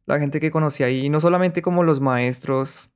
la 0.07 0.19
gente 0.19 0.41
que 0.41 0.51
conocí 0.51 0.83
ahí, 0.83 1.11
no 1.11 1.21
solamente 1.21 1.61
como 1.61 1.83
los 1.83 2.01
maestros, 2.01 2.91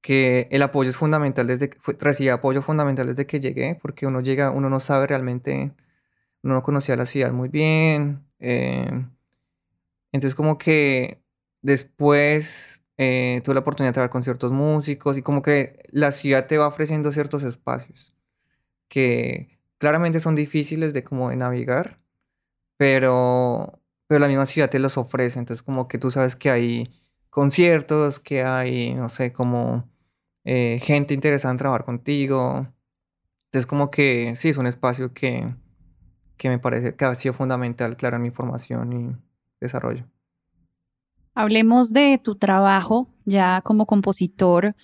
que 0.00 0.46
el 0.52 0.62
apoyo 0.62 0.90
es 0.90 0.96
fundamental 0.96 1.48
desde 1.48 1.68
que 1.70 1.78
recibí 1.98 2.28
apoyo 2.28 2.62
fundamental 2.62 3.08
desde 3.08 3.26
que 3.26 3.40
llegué, 3.40 3.76
porque 3.82 4.06
uno 4.06 4.20
llega, 4.20 4.52
uno 4.52 4.70
no 4.70 4.78
sabe 4.78 5.08
realmente, 5.08 5.72
uno 6.44 6.54
no 6.54 6.62
conocía 6.62 6.94
la 6.94 7.06
ciudad 7.06 7.32
muy 7.32 7.48
bien. 7.48 8.24
Eh, 8.38 9.04
entonces 10.12 10.36
como 10.36 10.58
que 10.58 11.20
después 11.60 12.84
eh, 12.98 13.40
tuve 13.44 13.56
la 13.56 13.62
oportunidad 13.62 13.90
de 13.90 13.94
trabajar 13.94 14.12
con 14.12 14.22
ciertos 14.22 14.52
músicos 14.52 15.18
y 15.18 15.22
como 15.22 15.42
que 15.42 15.80
la 15.90 16.12
ciudad 16.12 16.46
te 16.46 16.56
va 16.56 16.68
ofreciendo 16.68 17.10
ciertos 17.10 17.42
espacios 17.42 18.14
que 18.88 19.58
claramente 19.78 20.20
son 20.20 20.36
difíciles 20.36 20.92
de 20.92 21.02
como 21.02 21.30
de 21.30 21.36
navegar, 21.36 22.01
pero, 22.82 23.78
pero 24.08 24.18
la 24.18 24.26
misma 24.26 24.44
ciudad 24.44 24.68
te 24.68 24.80
los 24.80 24.98
ofrece. 24.98 25.38
Entonces 25.38 25.62
como 25.62 25.86
que 25.86 25.98
tú 25.98 26.10
sabes 26.10 26.34
que 26.34 26.50
hay 26.50 26.90
conciertos, 27.30 28.18
que 28.18 28.42
hay, 28.42 28.92
no 28.94 29.08
sé, 29.08 29.32
como 29.32 29.88
eh, 30.42 30.80
gente 30.82 31.14
interesada 31.14 31.52
en 31.52 31.58
trabajar 31.58 31.84
contigo. 31.84 32.66
Entonces 33.46 33.68
como 33.68 33.88
que 33.88 34.34
sí, 34.34 34.48
es 34.48 34.56
un 34.56 34.66
espacio 34.66 35.14
que, 35.14 35.54
que 36.36 36.48
me 36.48 36.58
parece 36.58 36.96
que 36.96 37.04
ha 37.04 37.14
sido 37.14 37.34
fundamental, 37.34 37.96
claro, 37.96 38.16
en 38.16 38.22
mi 38.22 38.32
formación 38.32 38.92
y 38.92 39.16
desarrollo. 39.60 40.04
Hablemos 41.36 41.92
de 41.92 42.18
tu 42.18 42.34
trabajo 42.34 43.06
ya 43.24 43.60
como 43.62 43.86
compositor. 43.86 44.74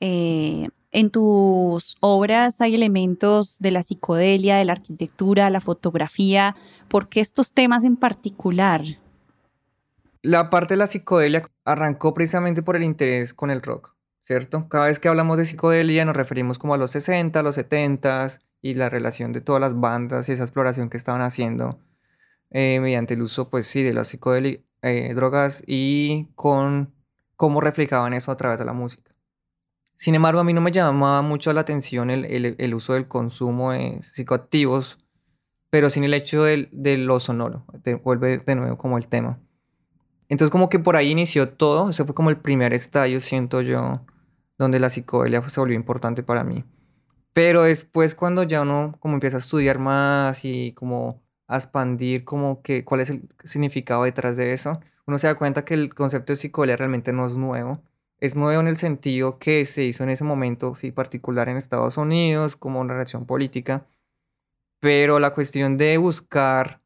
Eh, 0.00 0.70
en 0.94 1.10
tus 1.10 1.96
obras 2.00 2.60
hay 2.60 2.76
elementos 2.76 3.58
de 3.58 3.72
la 3.72 3.82
psicodelia, 3.82 4.56
de 4.56 4.64
la 4.64 4.72
arquitectura, 4.72 5.50
la 5.50 5.60
fotografía. 5.60 6.54
¿Por 6.88 7.08
qué 7.08 7.20
estos 7.20 7.52
temas 7.52 7.82
en 7.84 7.96
particular? 7.96 8.80
La 10.22 10.50
parte 10.50 10.74
de 10.74 10.78
la 10.78 10.86
psicodelia 10.86 11.50
arrancó 11.64 12.14
precisamente 12.14 12.62
por 12.62 12.76
el 12.76 12.84
interés 12.84 13.34
con 13.34 13.50
el 13.50 13.60
rock, 13.60 13.94
¿cierto? 14.22 14.68
Cada 14.68 14.86
vez 14.86 15.00
que 15.00 15.08
hablamos 15.08 15.36
de 15.36 15.44
psicodelia 15.44 16.04
nos 16.04 16.16
referimos 16.16 16.58
como 16.58 16.74
a 16.74 16.78
los 16.78 16.92
60, 16.92 17.42
los 17.42 17.56
70 17.56 18.28
y 18.62 18.74
la 18.74 18.88
relación 18.88 19.32
de 19.32 19.40
todas 19.40 19.60
las 19.60 19.78
bandas 19.78 20.28
y 20.28 20.32
esa 20.32 20.44
exploración 20.44 20.90
que 20.90 20.96
estaban 20.96 21.22
haciendo 21.22 21.80
eh, 22.50 22.78
mediante 22.80 23.14
el 23.14 23.22
uso, 23.22 23.50
pues 23.50 23.66
sí, 23.66 23.82
de 23.82 23.92
las 23.92 24.06
psicodelia, 24.06 24.60
eh, 24.82 25.12
drogas 25.12 25.64
y 25.66 26.28
con 26.36 26.94
cómo 27.34 27.60
reflejaban 27.60 28.14
eso 28.14 28.30
a 28.30 28.36
través 28.36 28.60
de 28.60 28.64
la 28.64 28.72
música. 28.72 29.13
Sin 29.96 30.14
embargo, 30.14 30.40
a 30.40 30.44
mí 30.44 30.52
no 30.52 30.60
me 30.60 30.72
llamaba 30.72 31.22
mucho 31.22 31.52
la 31.52 31.62
atención 31.62 32.10
el, 32.10 32.74
uso 32.74 32.94
del 32.94 33.08
consumo 33.08 33.72
de 33.72 34.00
psicoactivos, 34.02 34.98
pero 35.70 35.90
sin 35.90 36.04
el 36.04 36.14
hecho 36.14 36.44
de, 36.44 36.68
lo 36.98 37.20
sonoro. 37.20 37.64
vuelve 38.02 38.38
de 38.38 38.54
nuevo 38.54 38.76
como 38.76 38.98
el 38.98 39.06
tema. 39.06 39.38
Entonces 40.28 40.50
como 40.50 40.68
que 40.68 40.78
por 40.78 40.96
ahí 40.96 41.10
inició 41.10 41.50
todo, 41.50 41.90
ese 41.90 42.04
fue 42.04 42.14
como 42.14 42.30
el 42.30 42.38
primer 42.38 42.72
estadio, 42.72 43.20
siento 43.20 43.60
yo, 43.60 44.00
donde 44.58 44.80
la 44.80 44.88
psicodelia 44.88 45.46
se 45.48 45.60
volvió 45.60 45.76
importante 45.76 46.22
para 46.22 46.44
mí. 46.44 46.64
Pero 47.32 47.64
después 47.64 48.14
cuando 48.14 48.42
ya 48.44 48.62
uno 48.62 48.96
como 49.00 49.14
empieza 49.14 49.36
a 49.36 49.40
estudiar 49.40 49.78
más 49.78 50.44
y 50.44 50.72
como 50.72 51.22
a 51.46 51.56
expandir 51.56 52.24
como 52.24 52.62
que 52.62 52.84
cuál 52.84 53.00
es 53.00 53.10
el 53.10 53.28
significado 53.44 54.04
detrás 54.04 54.36
de 54.36 54.52
eso, 54.52 54.80
uno 55.06 55.18
se 55.18 55.26
da 55.26 55.34
cuenta 55.34 55.64
que 55.64 55.74
el 55.74 55.94
concepto 55.94 56.32
de 56.32 56.36
psicodelia 56.36 56.76
realmente 56.76 57.12
no 57.12 57.26
es 57.26 57.34
nuevo. 57.36 57.82
Es 58.24 58.36
nuevo 58.36 58.58
en 58.58 58.68
el 58.68 58.78
sentido 58.78 59.38
que 59.38 59.66
se 59.66 59.84
hizo 59.84 60.02
en 60.02 60.08
ese 60.08 60.24
momento, 60.24 60.74
sí, 60.76 60.90
particular 60.92 61.50
en 61.50 61.58
Estados 61.58 61.98
Unidos, 61.98 62.56
como 62.56 62.80
una 62.80 62.94
reacción 62.94 63.26
política. 63.26 63.86
Pero 64.80 65.18
la 65.18 65.34
cuestión 65.34 65.76
de 65.76 65.98
buscar 65.98 66.80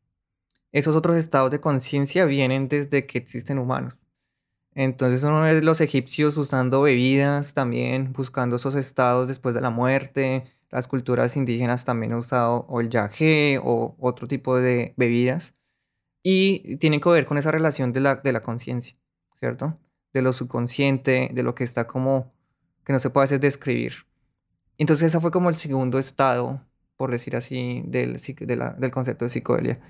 esos 0.72 0.96
otros 0.96 1.16
estados 1.16 1.52
de 1.52 1.60
conciencia 1.60 2.24
vienen 2.24 2.66
desde 2.68 3.06
que 3.06 3.18
existen 3.18 3.60
humanos. 3.60 4.00
Entonces 4.74 5.22
uno 5.22 5.42
ve 5.42 5.62
los 5.62 5.80
egipcios 5.80 6.36
usando 6.36 6.82
bebidas 6.82 7.54
también, 7.54 8.12
buscando 8.12 8.56
esos 8.56 8.74
estados 8.74 9.28
después 9.28 9.54
de 9.54 9.60
la 9.60 9.70
muerte. 9.70 10.42
Las 10.70 10.88
culturas 10.88 11.36
indígenas 11.36 11.84
también 11.84 12.14
han 12.14 12.18
usado 12.18 12.66
o 12.68 12.80
el 12.80 12.90
yagé 12.90 13.60
o 13.62 13.94
otro 14.00 14.26
tipo 14.26 14.58
de 14.58 14.92
bebidas. 14.96 15.54
Y 16.24 16.78
tienen 16.78 17.00
que 17.00 17.10
ver 17.10 17.26
con 17.26 17.38
esa 17.38 17.52
relación 17.52 17.92
de 17.92 18.00
la, 18.00 18.16
de 18.16 18.32
la 18.32 18.42
conciencia, 18.42 18.96
¿cierto? 19.38 19.78
De 20.12 20.22
lo 20.22 20.32
subconsciente, 20.32 21.30
de 21.32 21.42
lo 21.42 21.54
que 21.54 21.64
está 21.64 21.86
como, 21.86 22.32
que 22.84 22.92
no 22.92 22.98
se 22.98 23.10
puede 23.10 23.24
hacer 23.24 23.40
describir. 23.40 24.06
Entonces 24.78 25.08
ese 25.08 25.20
fue 25.20 25.30
como 25.30 25.48
el 25.48 25.56
segundo 25.56 25.98
estado, 25.98 26.62
por 26.96 27.10
decir 27.10 27.36
así, 27.36 27.82
del, 27.86 28.18
del 28.18 28.90
concepto 28.90 29.24
de 29.24 29.30
psicodelia. 29.30 29.80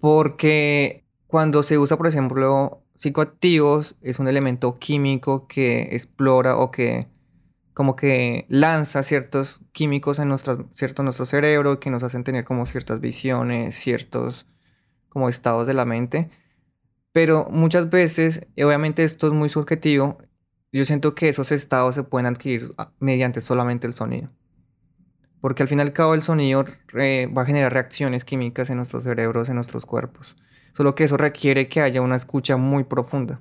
Porque 0.00 1.04
cuando 1.26 1.62
se 1.62 1.78
usa, 1.78 1.96
por 1.96 2.06
ejemplo, 2.06 2.82
psicoactivos, 2.94 3.96
es 4.02 4.18
un 4.18 4.28
elemento 4.28 4.78
químico 4.78 5.46
que 5.46 5.94
explora 5.94 6.56
o 6.56 6.70
que 6.70 7.08
como 7.74 7.96
que 7.96 8.46
lanza 8.48 9.02
ciertos 9.02 9.60
químicos 9.72 10.20
en 10.20 10.32
cierto 10.74 11.02
nuestro 11.02 11.26
cerebro 11.26 11.80
que 11.80 11.90
nos 11.90 12.04
hacen 12.04 12.22
tener 12.22 12.44
como 12.44 12.66
ciertas 12.66 13.00
visiones, 13.00 13.74
ciertos 13.74 14.46
como 15.08 15.28
estados 15.28 15.66
de 15.66 15.74
la 15.74 15.84
mente. 15.84 16.30
Pero 17.14 17.46
muchas 17.48 17.90
veces, 17.90 18.44
obviamente 18.56 19.04
esto 19.04 19.28
es 19.28 19.32
muy 19.32 19.48
subjetivo, 19.48 20.18
yo 20.72 20.84
siento 20.84 21.14
que 21.14 21.28
esos 21.28 21.52
estados 21.52 21.94
se 21.94 22.02
pueden 22.02 22.26
adquirir 22.26 22.72
ah, 22.76 22.90
mediante 22.98 23.40
solamente 23.40 23.86
el 23.86 23.92
sonido. 23.92 24.30
Porque 25.40 25.62
al 25.62 25.68
fin 25.68 25.78
y 25.78 25.82
al 25.82 25.92
cabo 25.92 26.14
el 26.14 26.22
sonido 26.22 26.64
va 26.92 27.42
a 27.42 27.46
generar 27.46 27.72
reacciones 27.72 28.24
químicas 28.24 28.68
en 28.70 28.78
nuestros 28.78 29.04
cerebros, 29.04 29.48
en 29.48 29.54
nuestros 29.54 29.86
cuerpos. 29.86 30.34
Solo 30.72 30.96
que 30.96 31.04
eso 31.04 31.16
requiere 31.16 31.68
que 31.68 31.82
haya 31.82 32.02
una 32.02 32.16
escucha 32.16 32.56
muy 32.56 32.82
profunda. 32.82 33.40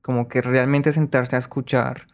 Como 0.00 0.26
que 0.26 0.42
realmente 0.42 0.90
sentarse 0.90 1.36
a 1.36 1.38
escuchar 1.38 2.08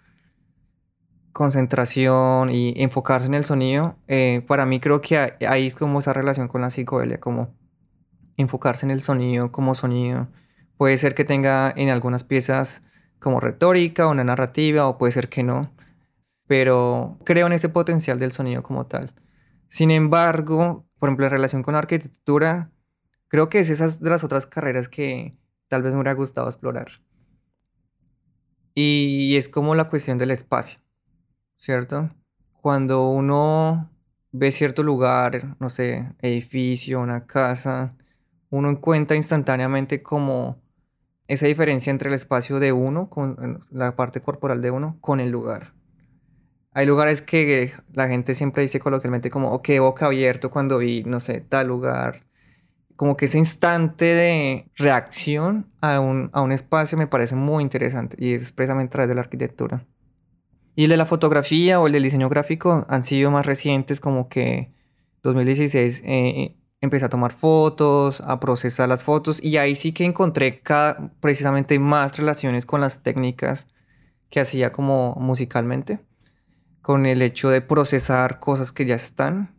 concentración 1.32 2.50
y 2.50 2.74
enfocarse 2.82 3.28
en 3.28 3.34
el 3.34 3.46
sonido. 3.46 3.96
Eh, 4.08 4.44
para 4.46 4.66
mí 4.66 4.78
creo 4.78 5.00
que 5.00 5.16
ahí 5.48 5.66
es 5.68 5.74
como 5.74 6.00
esa 6.00 6.12
relación 6.12 6.48
con 6.48 6.60
la 6.60 6.68
psicodelia, 6.68 7.18
como 7.18 7.56
enfocarse 8.36 8.84
en 8.84 8.90
el 8.90 9.00
sonido 9.00 9.50
como 9.50 9.74
sonido. 9.74 10.28
Puede 10.78 10.96
ser 10.96 11.14
que 11.14 11.24
tenga 11.24 11.70
en 11.76 11.90
algunas 11.90 12.24
piezas 12.24 12.82
como 13.18 13.40
retórica, 13.40 14.06
una 14.06 14.24
narrativa, 14.24 14.86
o 14.86 14.96
puede 14.96 15.12
ser 15.12 15.28
que 15.28 15.42
no. 15.42 15.70
Pero 16.46 17.18
creo 17.24 17.48
en 17.48 17.52
ese 17.52 17.68
potencial 17.68 18.18
del 18.18 18.32
sonido 18.32 18.62
como 18.62 18.86
tal. 18.86 19.12
Sin 19.68 19.90
embargo, 19.90 20.86
por 20.98 21.08
ejemplo, 21.08 21.26
en 21.26 21.32
relación 21.32 21.62
con 21.62 21.74
arquitectura, 21.74 22.70
creo 23.26 23.48
que 23.48 23.58
es 23.58 23.70
esas 23.70 24.00
de 24.00 24.08
las 24.08 24.24
otras 24.24 24.46
carreras 24.46 24.88
que 24.88 25.36
tal 25.68 25.82
vez 25.82 25.92
me 25.92 25.98
hubiera 25.98 26.14
gustado 26.14 26.48
explorar. 26.48 27.02
Y 28.74 29.36
es 29.36 29.48
como 29.48 29.74
la 29.74 29.88
cuestión 29.88 30.16
del 30.16 30.30
espacio, 30.30 30.78
¿cierto? 31.56 32.10
Cuando 32.52 33.08
uno 33.08 33.90
ve 34.30 34.52
cierto 34.52 34.84
lugar, 34.84 35.56
no 35.58 35.70
sé, 35.70 36.12
edificio, 36.20 37.00
una 37.00 37.26
casa, 37.26 37.96
uno 38.50 38.70
encuentra 38.70 39.16
instantáneamente 39.16 40.02
como 40.02 40.62
esa 41.28 41.46
diferencia 41.46 41.90
entre 41.90 42.08
el 42.08 42.14
espacio 42.14 42.58
de 42.58 42.72
uno, 42.72 43.08
con 43.10 43.60
la 43.70 43.94
parte 43.94 44.20
corporal 44.20 44.62
de 44.62 44.70
uno, 44.70 44.96
con 45.00 45.20
el 45.20 45.30
lugar. 45.30 45.74
Hay 46.72 46.86
lugares 46.86 47.22
que 47.22 47.72
la 47.92 48.08
gente 48.08 48.34
siempre 48.34 48.62
dice 48.62 48.80
coloquialmente 48.80 49.30
como, 49.30 49.52
ok, 49.52 49.68
boca 49.78 50.06
abierto 50.06 50.50
cuando 50.50 50.78
vi, 50.78 51.04
no 51.04 51.20
sé, 51.20 51.40
tal 51.40 51.68
lugar. 51.68 52.24
Como 52.96 53.16
que 53.16 53.26
ese 53.26 53.38
instante 53.38 54.06
de 54.06 54.70
reacción 54.76 55.70
a 55.80 56.00
un, 56.00 56.30
a 56.32 56.40
un 56.40 56.52
espacio 56.52 56.96
me 56.98 57.06
parece 57.06 57.36
muy 57.36 57.62
interesante 57.62 58.16
y 58.18 58.34
es 58.34 58.42
expresamente 58.42 58.90
a 58.90 58.92
través 58.92 59.08
de 59.10 59.14
la 59.14 59.20
arquitectura. 59.20 59.86
Y 60.74 60.84
el 60.84 60.90
de 60.90 60.96
la 60.96 61.06
fotografía 61.06 61.80
o 61.80 61.86
el 61.86 61.92
del 61.92 62.04
diseño 62.04 62.28
gráfico 62.28 62.86
han 62.88 63.02
sido 63.02 63.30
más 63.30 63.44
recientes, 63.44 64.00
como 64.00 64.28
que 64.28 64.72
2016 65.22 66.02
eh, 66.06 66.56
empecé 66.80 67.06
a 67.06 67.08
tomar 67.08 67.32
fotos, 67.32 68.20
a 68.20 68.40
procesar 68.40 68.88
las 68.88 69.04
fotos 69.04 69.42
y 69.42 69.56
ahí 69.56 69.74
sí 69.74 69.92
que 69.92 70.04
encontré 70.04 70.60
cada, 70.60 71.12
precisamente 71.20 71.78
más 71.78 72.16
relaciones 72.18 72.66
con 72.66 72.80
las 72.80 73.02
técnicas 73.02 73.66
que 74.30 74.40
hacía 74.40 74.72
como 74.72 75.14
musicalmente 75.16 76.00
con 76.88 77.04
el 77.04 77.20
hecho 77.20 77.50
de 77.50 77.60
procesar 77.60 78.40
cosas 78.40 78.72
que 78.72 78.86
ya 78.86 78.94
están. 78.94 79.54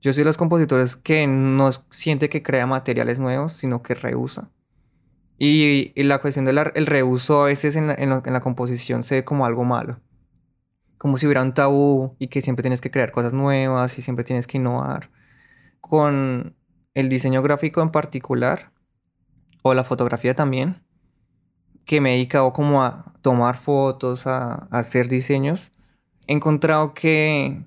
Yo 0.00 0.14
soy 0.14 0.22
de 0.22 0.28
los 0.28 0.38
compositores 0.38 0.96
que 0.96 1.26
no 1.26 1.70
siente 1.90 2.30
que 2.30 2.42
crea 2.42 2.66
materiales 2.66 3.18
nuevos, 3.18 3.52
sino 3.52 3.82
que 3.82 3.92
reusa. 3.94 4.48
Y, 5.38 5.92
la 6.02 6.22
cuestión 6.22 6.46
del 6.46 6.86
reuso 6.86 7.42
a 7.42 7.46
veces 7.48 7.76
en 7.76 7.88
la, 7.88 8.40
composición 8.40 9.02
se 9.02 9.16
ve 9.16 9.24
como 9.26 9.44
algo 9.44 9.64
malo. 9.64 10.00
Como 10.96 11.18
si 11.18 11.26
hubiera 11.26 11.42
un 11.42 11.52
tabú 11.52 12.16
y 12.18 12.28
que 12.28 12.40
siempre 12.40 12.62
tienes 12.62 12.80
que 12.80 12.90
crear 12.90 13.12
cosas 13.12 13.34
nuevas 13.34 13.98
y 13.98 14.00
siempre 14.00 14.24
tienes 14.24 14.46
que 14.46 14.56
innovar. 14.56 15.10
Con 15.88 16.56
el 16.94 17.08
diseño 17.08 17.42
gráfico 17.42 17.80
en 17.80 17.90
particular, 17.90 18.72
o 19.62 19.72
la 19.72 19.84
fotografía 19.84 20.34
también, 20.34 20.82
que 21.84 22.00
me 22.00 22.10
he 22.10 22.12
dedicado 22.14 22.52
como 22.52 22.82
a 22.82 23.14
tomar 23.22 23.58
fotos, 23.58 24.26
a 24.26 24.66
hacer 24.72 25.08
diseños, 25.08 25.70
he 26.26 26.32
encontrado 26.32 26.92
que 26.92 27.64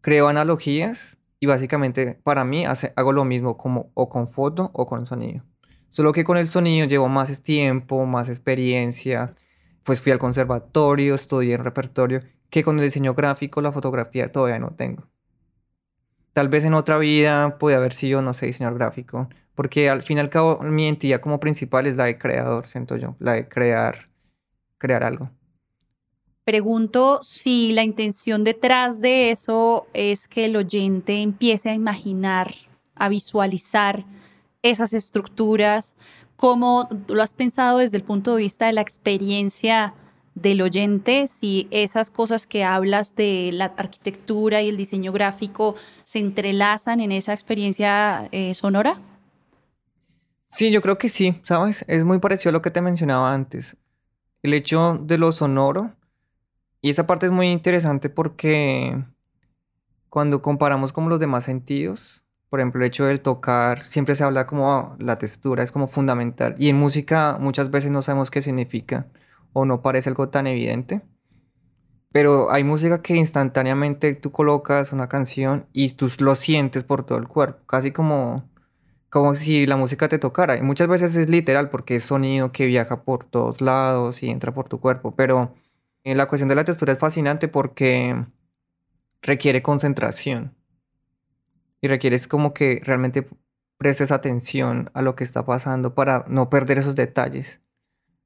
creo 0.00 0.28
analogías 0.28 1.18
y 1.38 1.44
básicamente 1.44 2.18
para 2.22 2.44
mí 2.44 2.64
hago 2.64 3.12
lo 3.12 3.26
mismo 3.26 3.58
como 3.58 3.90
o 3.92 4.08
con 4.08 4.26
foto 4.26 4.70
o 4.72 4.86
con 4.86 5.04
sonido. 5.04 5.44
Solo 5.90 6.12
que 6.12 6.24
con 6.24 6.38
el 6.38 6.48
sonido 6.48 6.86
llevo 6.86 7.08
más 7.08 7.42
tiempo, 7.42 8.06
más 8.06 8.30
experiencia, 8.30 9.34
pues 9.82 10.00
fui 10.00 10.12
al 10.12 10.18
conservatorio, 10.18 11.14
estudié 11.14 11.56
en 11.56 11.64
repertorio, 11.64 12.22
que 12.48 12.64
con 12.64 12.78
el 12.78 12.86
diseño 12.86 13.12
gráfico, 13.12 13.60
la 13.60 13.70
fotografía 13.70 14.32
todavía 14.32 14.58
no 14.58 14.70
tengo. 14.70 15.04
Tal 16.32 16.48
vez 16.48 16.64
en 16.64 16.74
otra 16.74 16.98
vida 16.98 17.58
puede 17.58 17.76
haber 17.76 17.92
sido, 17.92 18.22
no 18.22 18.34
sé, 18.34 18.46
diseñador 18.46 18.78
gráfico, 18.78 19.28
porque 19.54 19.90
al 19.90 20.02
fin 20.02 20.18
y 20.18 20.20
al 20.20 20.30
cabo 20.30 20.60
mi 20.62 20.86
entidad 20.86 21.20
como 21.20 21.40
principal 21.40 21.86
es 21.86 21.96
la 21.96 22.04
de 22.04 22.18
creador, 22.18 22.68
siento 22.68 22.96
yo, 22.96 23.16
la 23.18 23.32
de 23.32 23.48
crear, 23.48 24.08
crear 24.78 25.02
algo. 25.02 25.30
Pregunto 26.44 27.20
si 27.22 27.72
la 27.72 27.82
intención 27.82 28.42
detrás 28.42 29.00
de 29.00 29.30
eso 29.30 29.86
es 29.92 30.28
que 30.28 30.46
el 30.46 30.56
oyente 30.56 31.20
empiece 31.20 31.68
a 31.68 31.74
imaginar, 31.74 32.54
a 32.94 33.08
visualizar 33.08 34.06
esas 34.62 34.94
estructuras, 34.94 35.96
cómo 36.36 36.88
lo 37.08 37.22
has 37.22 37.34
pensado 37.34 37.78
desde 37.78 37.98
el 37.98 38.02
punto 38.02 38.34
de 38.34 38.42
vista 38.42 38.66
de 38.66 38.72
la 38.72 38.80
experiencia 38.80 39.94
del 40.40 40.62
oyente, 40.62 41.26
si 41.26 41.68
esas 41.70 42.10
cosas 42.10 42.46
que 42.46 42.64
hablas 42.64 43.14
de 43.16 43.50
la 43.52 43.66
arquitectura 43.76 44.62
y 44.62 44.68
el 44.68 44.76
diseño 44.76 45.12
gráfico 45.12 45.74
se 46.04 46.18
entrelazan 46.18 47.00
en 47.00 47.12
esa 47.12 47.32
experiencia 47.32 48.28
eh, 48.32 48.54
sonora. 48.54 48.98
Sí, 50.46 50.70
yo 50.70 50.80
creo 50.80 50.96
que 50.96 51.08
sí, 51.08 51.40
¿sabes? 51.42 51.84
Es 51.88 52.04
muy 52.04 52.18
parecido 52.18 52.50
a 52.50 52.52
lo 52.52 52.62
que 52.62 52.70
te 52.70 52.80
mencionaba 52.80 53.34
antes. 53.34 53.76
El 54.42 54.54
hecho 54.54 54.98
de 55.02 55.18
lo 55.18 55.32
sonoro 55.32 55.92
y 56.80 56.90
esa 56.90 57.06
parte 57.06 57.26
es 57.26 57.32
muy 57.32 57.48
interesante 57.48 58.08
porque 58.08 58.96
cuando 60.08 60.40
comparamos 60.42 60.92
con 60.92 61.08
los 61.08 61.20
demás 61.20 61.44
sentidos, 61.44 62.22
Por 62.48 62.60
ejemplo, 62.60 62.80
el 62.80 62.88
hecho 62.88 63.04
del 63.04 63.20
tocar, 63.20 63.82
siempre 63.82 64.14
se 64.14 64.24
habla 64.24 64.46
como 64.46 64.96
la 64.98 65.18
textura 65.18 65.62
es 65.62 65.72
como 65.72 65.86
fundamental. 65.86 66.54
Y 66.58 66.70
en 66.70 66.76
música 66.78 67.36
muchas 67.38 67.70
veces 67.70 67.90
no 67.90 68.00
sabemos 68.02 68.30
qué 68.30 68.40
significa 68.42 69.06
o 69.52 69.64
no 69.64 69.82
parece 69.82 70.10
algo 70.10 70.28
tan 70.28 70.46
evidente. 70.46 71.02
Pero 72.10 72.50
hay 72.50 72.64
música 72.64 73.02
que 73.02 73.14
instantáneamente 73.16 74.14
tú 74.14 74.32
colocas 74.32 74.92
una 74.92 75.08
canción 75.08 75.66
y 75.72 75.90
tú 75.90 76.10
lo 76.20 76.34
sientes 76.34 76.84
por 76.84 77.04
todo 77.04 77.18
el 77.18 77.28
cuerpo, 77.28 77.66
casi 77.66 77.92
como, 77.92 78.48
como 79.10 79.34
si 79.34 79.66
la 79.66 79.76
música 79.76 80.08
te 80.08 80.18
tocara. 80.18 80.56
Y 80.56 80.62
muchas 80.62 80.88
veces 80.88 81.16
es 81.16 81.28
literal 81.28 81.70
porque 81.70 81.96
es 81.96 82.04
sonido 82.04 82.50
que 82.52 82.66
viaja 82.66 83.02
por 83.04 83.24
todos 83.24 83.60
lados 83.60 84.22
y 84.22 84.30
entra 84.30 84.54
por 84.54 84.68
tu 84.68 84.80
cuerpo. 84.80 85.14
Pero 85.14 85.54
en 86.04 86.16
la 86.16 86.28
cuestión 86.28 86.48
de 86.48 86.54
la 86.54 86.64
textura 86.64 86.92
es 86.92 86.98
fascinante 86.98 87.48
porque 87.48 88.16
requiere 89.22 89.62
concentración 89.62 90.54
y 91.80 91.88
requieres 91.88 92.28
como 92.28 92.54
que 92.54 92.80
realmente 92.84 93.28
prestes 93.76 94.10
atención 94.10 94.90
a 94.94 95.02
lo 95.02 95.14
que 95.14 95.24
está 95.24 95.44
pasando 95.44 95.94
para 95.94 96.24
no 96.28 96.50
perder 96.50 96.78
esos 96.78 96.96
detalles. 96.96 97.60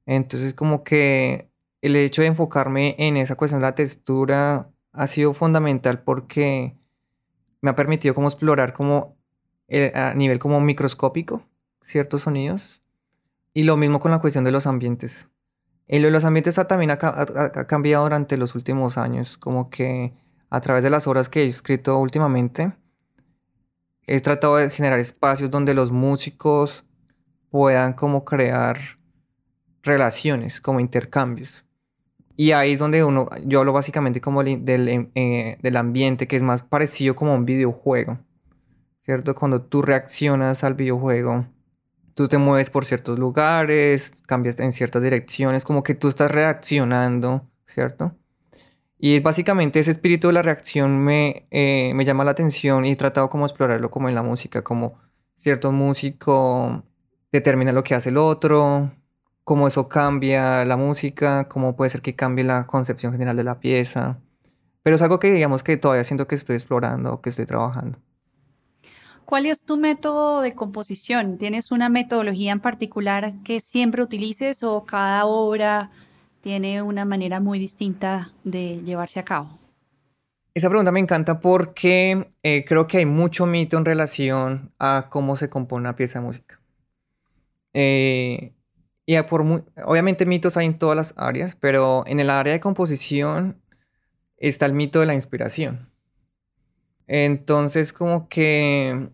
Entonces 0.05 0.53
como 0.53 0.83
que 0.83 1.49
el 1.81 1.95
hecho 1.95 2.21
de 2.21 2.29
enfocarme 2.29 2.95
en 2.97 3.17
esa 3.17 3.35
cuestión 3.35 3.61
de 3.61 3.67
la 3.67 3.75
textura 3.75 4.69
ha 4.91 5.07
sido 5.07 5.33
fundamental 5.33 6.03
porque 6.03 6.75
me 7.61 7.71
ha 7.71 7.75
permitido 7.75 8.15
como 8.15 8.27
explorar 8.27 8.73
como 8.73 9.17
eh, 9.67 9.91
a 9.95 10.13
nivel 10.13 10.39
como 10.39 10.59
microscópico 10.61 11.43
ciertos 11.81 12.23
sonidos 12.23 12.81
y 13.53 13.63
lo 13.63 13.77
mismo 13.77 13.99
con 13.99 14.11
la 14.11 14.19
cuestión 14.19 14.43
de 14.43 14.51
los 14.51 14.67
ambientes. 14.67 15.29
Lo 15.87 16.05
de 16.05 16.11
los 16.11 16.25
ambientes 16.25 16.55
también 16.67 16.91
ha, 16.91 16.97
ha 17.01 17.67
cambiado 17.67 18.03
durante 18.03 18.37
los 18.37 18.55
últimos 18.55 18.97
años, 18.97 19.37
como 19.37 19.69
que 19.69 20.13
a 20.49 20.61
través 20.61 20.83
de 20.83 20.89
las 20.89 21.07
obras 21.07 21.29
que 21.29 21.43
he 21.43 21.45
escrito 21.45 21.99
últimamente, 21.99 22.73
he 24.07 24.21
tratado 24.21 24.57
de 24.57 24.69
generar 24.69 24.99
espacios 24.99 25.51
donde 25.51 25.73
los 25.73 25.91
músicos 25.91 26.85
puedan 27.49 27.93
como 27.93 28.25
crear 28.25 28.77
relaciones, 29.83 30.61
como 30.61 30.79
intercambios. 30.79 31.65
Y 32.35 32.51
ahí 32.51 32.73
es 32.73 32.79
donde 32.79 33.03
uno, 33.03 33.29
yo 33.45 33.59
hablo 33.59 33.73
básicamente 33.73 34.19
como 34.21 34.43
del, 34.43 34.87
em, 34.87 35.11
eh, 35.15 35.57
del 35.61 35.77
ambiente 35.77 36.27
que 36.27 36.35
es 36.35 36.43
más 36.43 36.63
parecido 36.63 37.15
como 37.15 37.31
a 37.31 37.35
un 37.35 37.45
videojuego, 37.45 38.19
¿cierto? 39.05 39.35
Cuando 39.35 39.61
tú 39.61 39.81
reaccionas 39.83 40.63
al 40.63 40.73
videojuego, 40.73 41.45
tú 42.15 42.27
te 42.27 42.37
mueves 42.39 42.69
por 42.69 42.85
ciertos 42.85 43.19
lugares, 43.19 44.23
cambias 44.25 44.59
en 44.59 44.71
ciertas 44.71 45.03
direcciones, 45.03 45.63
como 45.63 45.83
que 45.83 45.95
tú 45.95 46.07
estás 46.07 46.31
reaccionando, 46.31 47.47
¿cierto? 47.67 48.15
Y 48.97 49.19
básicamente 49.19 49.79
ese 49.79 49.91
espíritu 49.91 50.27
de 50.27 50.33
la 50.33 50.41
reacción 50.41 51.03
me, 51.03 51.47
eh, 51.51 51.93
me 51.93 52.05
llama 52.05 52.23
la 52.23 52.31
atención 52.31 52.85
y 52.85 52.91
he 52.93 52.95
tratado 52.95 53.29
como 53.29 53.45
explorarlo 53.45 53.91
como 53.91 54.09
en 54.09 54.15
la 54.15 54.23
música, 54.23 54.63
como 54.63 54.97
cierto 55.35 55.71
músico 55.71 56.83
determina 57.31 57.71
lo 57.71 57.83
que 57.83 57.95
hace 57.95 58.09
el 58.09 58.17
otro, 58.17 58.91
cómo 59.43 59.67
eso 59.67 59.89
cambia 59.89 60.65
la 60.65 60.77
música, 60.77 61.47
cómo 61.47 61.75
puede 61.75 61.89
ser 61.89 62.01
que 62.01 62.15
cambie 62.15 62.43
la 62.43 62.67
concepción 62.67 63.11
general 63.11 63.35
de 63.35 63.43
la 63.43 63.59
pieza. 63.59 64.19
Pero 64.83 64.95
es 64.95 65.01
algo 65.01 65.19
que 65.19 65.31
digamos 65.31 65.63
que 65.63 65.77
todavía 65.77 66.03
siento 66.03 66.27
que 66.27 66.35
estoy 66.35 66.55
explorando, 66.55 67.21
que 67.21 67.29
estoy 67.29 67.45
trabajando. 67.45 67.99
¿Cuál 69.25 69.45
es 69.45 69.63
tu 69.63 69.77
método 69.77 70.41
de 70.41 70.53
composición? 70.53 71.37
¿Tienes 71.37 71.71
una 71.71 71.89
metodología 71.89 72.51
en 72.51 72.59
particular 72.59 73.33
que 73.43 73.59
siempre 73.61 74.03
utilices 74.03 74.63
o 74.63 74.83
cada 74.83 75.25
obra 75.25 75.91
tiene 76.41 76.81
una 76.81 77.05
manera 77.05 77.39
muy 77.39 77.57
distinta 77.57 78.31
de 78.43 78.83
llevarse 78.83 79.19
a 79.21 79.25
cabo? 79.25 79.57
Esa 80.53 80.69
pregunta 80.69 80.91
me 80.91 80.99
encanta 80.99 81.39
porque 81.39 82.31
eh, 82.43 82.65
creo 82.67 82.85
que 82.85 82.97
hay 82.97 83.05
mucho 83.05 83.45
mito 83.45 83.77
en 83.77 83.85
relación 83.85 84.71
a 84.77 85.07
cómo 85.09 85.35
se 85.35 85.49
compone 85.49 85.81
una 85.81 85.95
pieza 85.95 86.19
de 86.19 86.25
música. 86.25 86.59
Eh, 87.73 88.53
y 89.05 89.21
por 89.23 89.41
obviamente 89.85 90.25
mitos 90.25 90.57
hay 90.57 90.65
en 90.65 90.77
todas 90.77 90.95
las 90.95 91.13
áreas, 91.17 91.55
pero 91.55 92.03
en 92.07 92.19
el 92.19 92.29
área 92.29 92.53
de 92.53 92.59
composición 92.59 93.61
está 94.37 94.65
el 94.65 94.73
mito 94.73 94.99
de 94.99 95.05
la 95.05 95.13
inspiración. 95.13 95.89
Entonces, 97.07 97.91
como 97.93 98.29
que, 98.29 99.09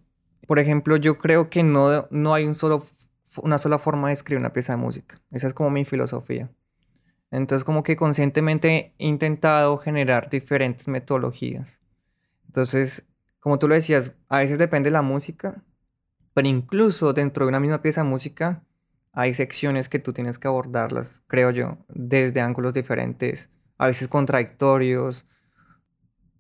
por 0.48 0.60
ejemplo, 0.60 0.96
yo 0.98 1.18
creo 1.18 1.50
que 1.50 1.64
no, 1.64 2.08
no 2.12 2.34
hay 2.34 2.46
un 2.46 2.56
solo, 2.56 2.86
una 3.42 3.58
sola 3.58 3.80
forma 3.80 4.08
de 4.08 4.14
escribir 4.14 4.40
una 4.40 4.54
pieza 4.54 4.74
de 4.74 4.78
música. 4.78 5.22
Esa 5.32 5.48
es 5.48 5.54
como 5.54 5.70
mi 5.72 5.86
filosofía. 5.86 6.50
Entonces 7.32 7.64
como 7.64 7.84
que 7.84 7.96
conscientemente 7.96 8.94
he 8.98 9.08
intentado 9.08 9.78
generar 9.78 10.30
diferentes 10.30 10.88
metodologías. 10.88 11.80
Entonces, 12.48 13.08
como 13.40 13.60
tú 13.60 13.68
lo 13.68 13.76
decías, 13.76 14.16
a 14.30 14.40
veces 14.40 14.58
depende 14.58 14.88
de 14.88 14.94
la 14.94 15.02
música, 15.02 15.64
pero 16.34 16.48
incluso 16.48 17.14
dentro 17.14 17.46
de 17.46 17.50
una 17.50 17.60
misma 17.60 17.82
pieza 17.82 18.02
de 18.04 18.10
música 18.10 18.64
hay 19.12 19.34
secciones 19.34 19.90
que 19.90 20.00
tú 20.00 20.14
tienes 20.14 20.40
que 20.40 20.48
abordarlas, 20.48 21.24
creo 21.28 21.52
yo, 21.52 21.78
desde 21.88 22.42
ángulos 22.42 22.74
diferentes, 22.74 23.50
a 23.78 23.88
veces 23.88 24.08
contradictorios. 24.08 25.26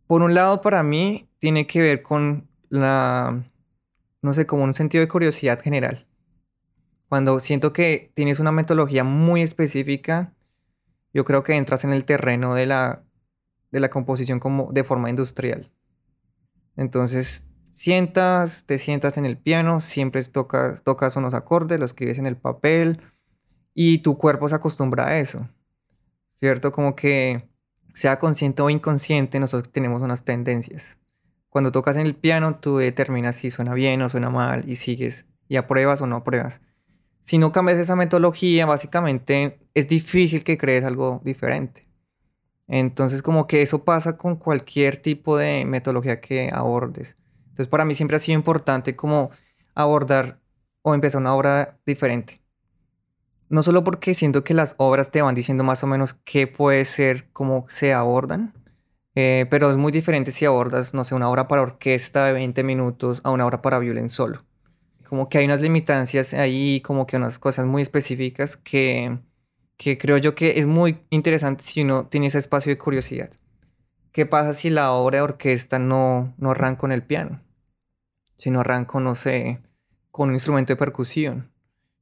Por 0.07 0.21
un 0.21 0.33
lado, 0.33 0.61
para 0.61 0.83
mí, 0.83 1.29
tiene 1.39 1.67
que 1.67 1.81
ver 1.81 2.01
con 2.03 2.47
la, 2.69 3.43
no 4.21 4.33
sé, 4.33 4.45
como 4.45 4.63
un 4.63 4.73
sentido 4.73 5.01
de 5.01 5.07
curiosidad 5.07 5.59
general. 5.61 6.07
Cuando 7.07 7.39
siento 7.39 7.73
que 7.73 8.11
tienes 8.13 8.39
una 8.39 8.51
metodología 8.51 9.03
muy 9.03 9.41
específica, 9.41 10.33
yo 11.13 11.25
creo 11.25 11.43
que 11.43 11.55
entras 11.55 11.83
en 11.83 11.91
el 11.91 12.05
terreno 12.05 12.53
de 12.53 12.67
la, 12.67 13.03
de 13.71 13.79
la 13.79 13.89
composición 13.89 14.39
como 14.39 14.71
de 14.71 14.83
forma 14.83 15.09
industrial. 15.09 15.71
Entonces, 16.75 17.48
sientas, 17.71 18.65
te 18.65 18.77
sientas 18.77 19.17
en 19.17 19.25
el 19.25 19.37
piano, 19.37 19.81
siempre 19.81 20.23
tocas, 20.23 20.83
tocas 20.83 21.15
unos 21.15 21.33
acordes, 21.33 21.79
los 21.79 21.91
escribes 21.91 22.17
en 22.17 22.25
el 22.25 22.37
papel 22.37 23.01
y 23.73 23.99
tu 23.99 24.17
cuerpo 24.17 24.49
se 24.49 24.55
acostumbra 24.55 25.07
a 25.07 25.19
eso, 25.19 25.47
¿cierto? 26.35 26.71
Como 26.71 26.95
que 26.95 27.49
sea 27.93 28.19
consciente 28.19 28.61
o 28.61 28.69
inconsciente, 28.69 29.39
nosotros 29.39 29.71
tenemos 29.71 30.01
unas 30.01 30.25
tendencias. 30.25 30.99
Cuando 31.49 31.71
tocas 31.71 31.97
en 31.97 32.05
el 32.05 32.15
piano, 32.15 32.59
tú 32.59 32.77
determinas 32.77 33.35
si 33.35 33.49
suena 33.49 33.73
bien 33.73 34.01
o 34.01 34.09
suena 34.09 34.29
mal 34.29 34.69
y 34.69 34.75
sigues 34.75 35.25
y 35.47 35.55
apruebas 35.55 36.01
o 36.01 36.07
no 36.07 36.17
apruebas 36.17 36.61
si 37.29 37.37
no 37.37 37.51
cambias 37.51 37.77
esa 37.77 37.95
metodología, 37.95 38.65
básicamente 38.65 39.59
es 39.73 39.87
difícil 39.87 40.43
que 40.43 40.57
crees 40.57 40.83
algo 40.83 41.21
diferente. 41.23 41.87
Entonces, 42.67 43.21
como 43.21 43.47
que 43.47 43.61
eso 43.61 43.83
pasa 43.83 44.17
con 44.17 44.35
cualquier 44.35 45.01
tipo 45.01 45.37
de 45.37 45.65
metodología 45.65 46.21
que 46.21 46.49
abordes. 46.51 47.17
Entonces, 47.59 47.69
para 47.69 47.83
mí 47.83 47.93
siempre 47.93 48.15
ha 48.15 48.19
sido 48.19 48.37
importante 48.37 48.95
como 48.95 49.31
abordar 49.75 50.39
o 50.81 50.93
empezar 50.95 51.19
una 51.19 51.35
obra 51.35 51.77
diferente. 51.85 52.41
No 53.49 53.63
solo 53.63 53.83
porque 53.83 54.13
siento 54.13 54.45
que 54.45 54.53
las 54.53 54.75
obras 54.77 55.11
te 55.11 55.21
van 55.21 55.35
diciendo 55.35 55.65
más 55.65 55.83
o 55.83 55.87
menos 55.87 56.13
qué 56.23 56.47
puede 56.47 56.85
ser, 56.85 57.29
cómo 57.33 57.65
se 57.67 57.93
abordan, 57.93 58.53
eh, 59.15 59.45
pero 59.49 59.69
es 59.71 59.77
muy 59.77 59.91
diferente 59.91 60.31
si 60.31 60.45
abordas, 60.45 60.93
no 60.93 61.03
sé, 61.03 61.15
una 61.15 61.29
obra 61.29 61.49
para 61.49 61.63
orquesta 61.63 62.25
de 62.25 62.33
20 62.33 62.63
minutos 62.63 63.19
a 63.23 63.31
una 63.31 63.45
obra 63.45 63.61
para 63.61 63.79
violín 63.79 64.09
solo 64.09 64.45
como 65.09 65.27
que 65.27 65.39
hay 65.39 65.45
unas 65.45 65.59
limitancias 65.59 66.35
ahí, 66.35 66.81
como 66.81 67.07
que 67.07 67.17
unas 67.17 67.39
cosas 67.39 67.65
muy 67.65 67.81
específicas 67.81 68.57
que, 68.57 69.17
que 69.75 69.97
creo 69.97 70.17
yo 70.17 70.35
que 70.35 70.59
es 70.59 70.67
muy 70.67 70.99
interesante 71.09 71.63
si 71.63 71.81
uno 71.81 72.05
tiene 72.05 72.27
ese 72.27 72.37
espacio 72.37 72.71
de 72.71 72.77
curiosidad. 72.77 73.31
¿Qué 74.11 74.27
pasa 74.27 74.53
si 74.53 74.69
la 74.69 74.91
obra 74.91 75.17
de 75.17 75.23
orquesta 75.23 75.79
no, 75.79 76.35
no 76.37 76.51
arranca 76.51 76.81
con 76.81 76.91
el 76.91 77.01
piano? 77.01 77.41
Si 78.39 78.49
no 78.49 78.61
arranca, 78.61 78.99
no 78.99 79.13
sé, 79.13 79.59
con 80.09 80.29
un 80.29 80.35
instrumento 80.35 80.73
de 80.73 80.77
percusión. 80.77 81.51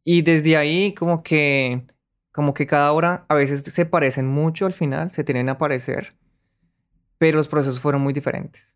Y 0.05 0.21
desde 0.21 0.55
ahí 0.55 0.93
como 0.93 1.21
que, 1.21 1.85
como 2.31 2.53
que 2.53 2.65
cada 2.65 2.93
obra 2.93 3.25
a 3.27 3.35
veces 3.35 3.61
se 3.61 3.85
parecen 3.85 4.27
mucho 4.27 4.65
al 4.65 4.73
final, 4.73 5.11
se 5.11 5.25
tienen 5.25 5.49
a 5.49 5.57
parecer, 5.57 6.15
pero 7.17 7.37
los 7.37 7.49
procesos 7.49 7.81
fueron 7.81 8.01
muy 8.01 8.13
diferentes. 8.13 8.73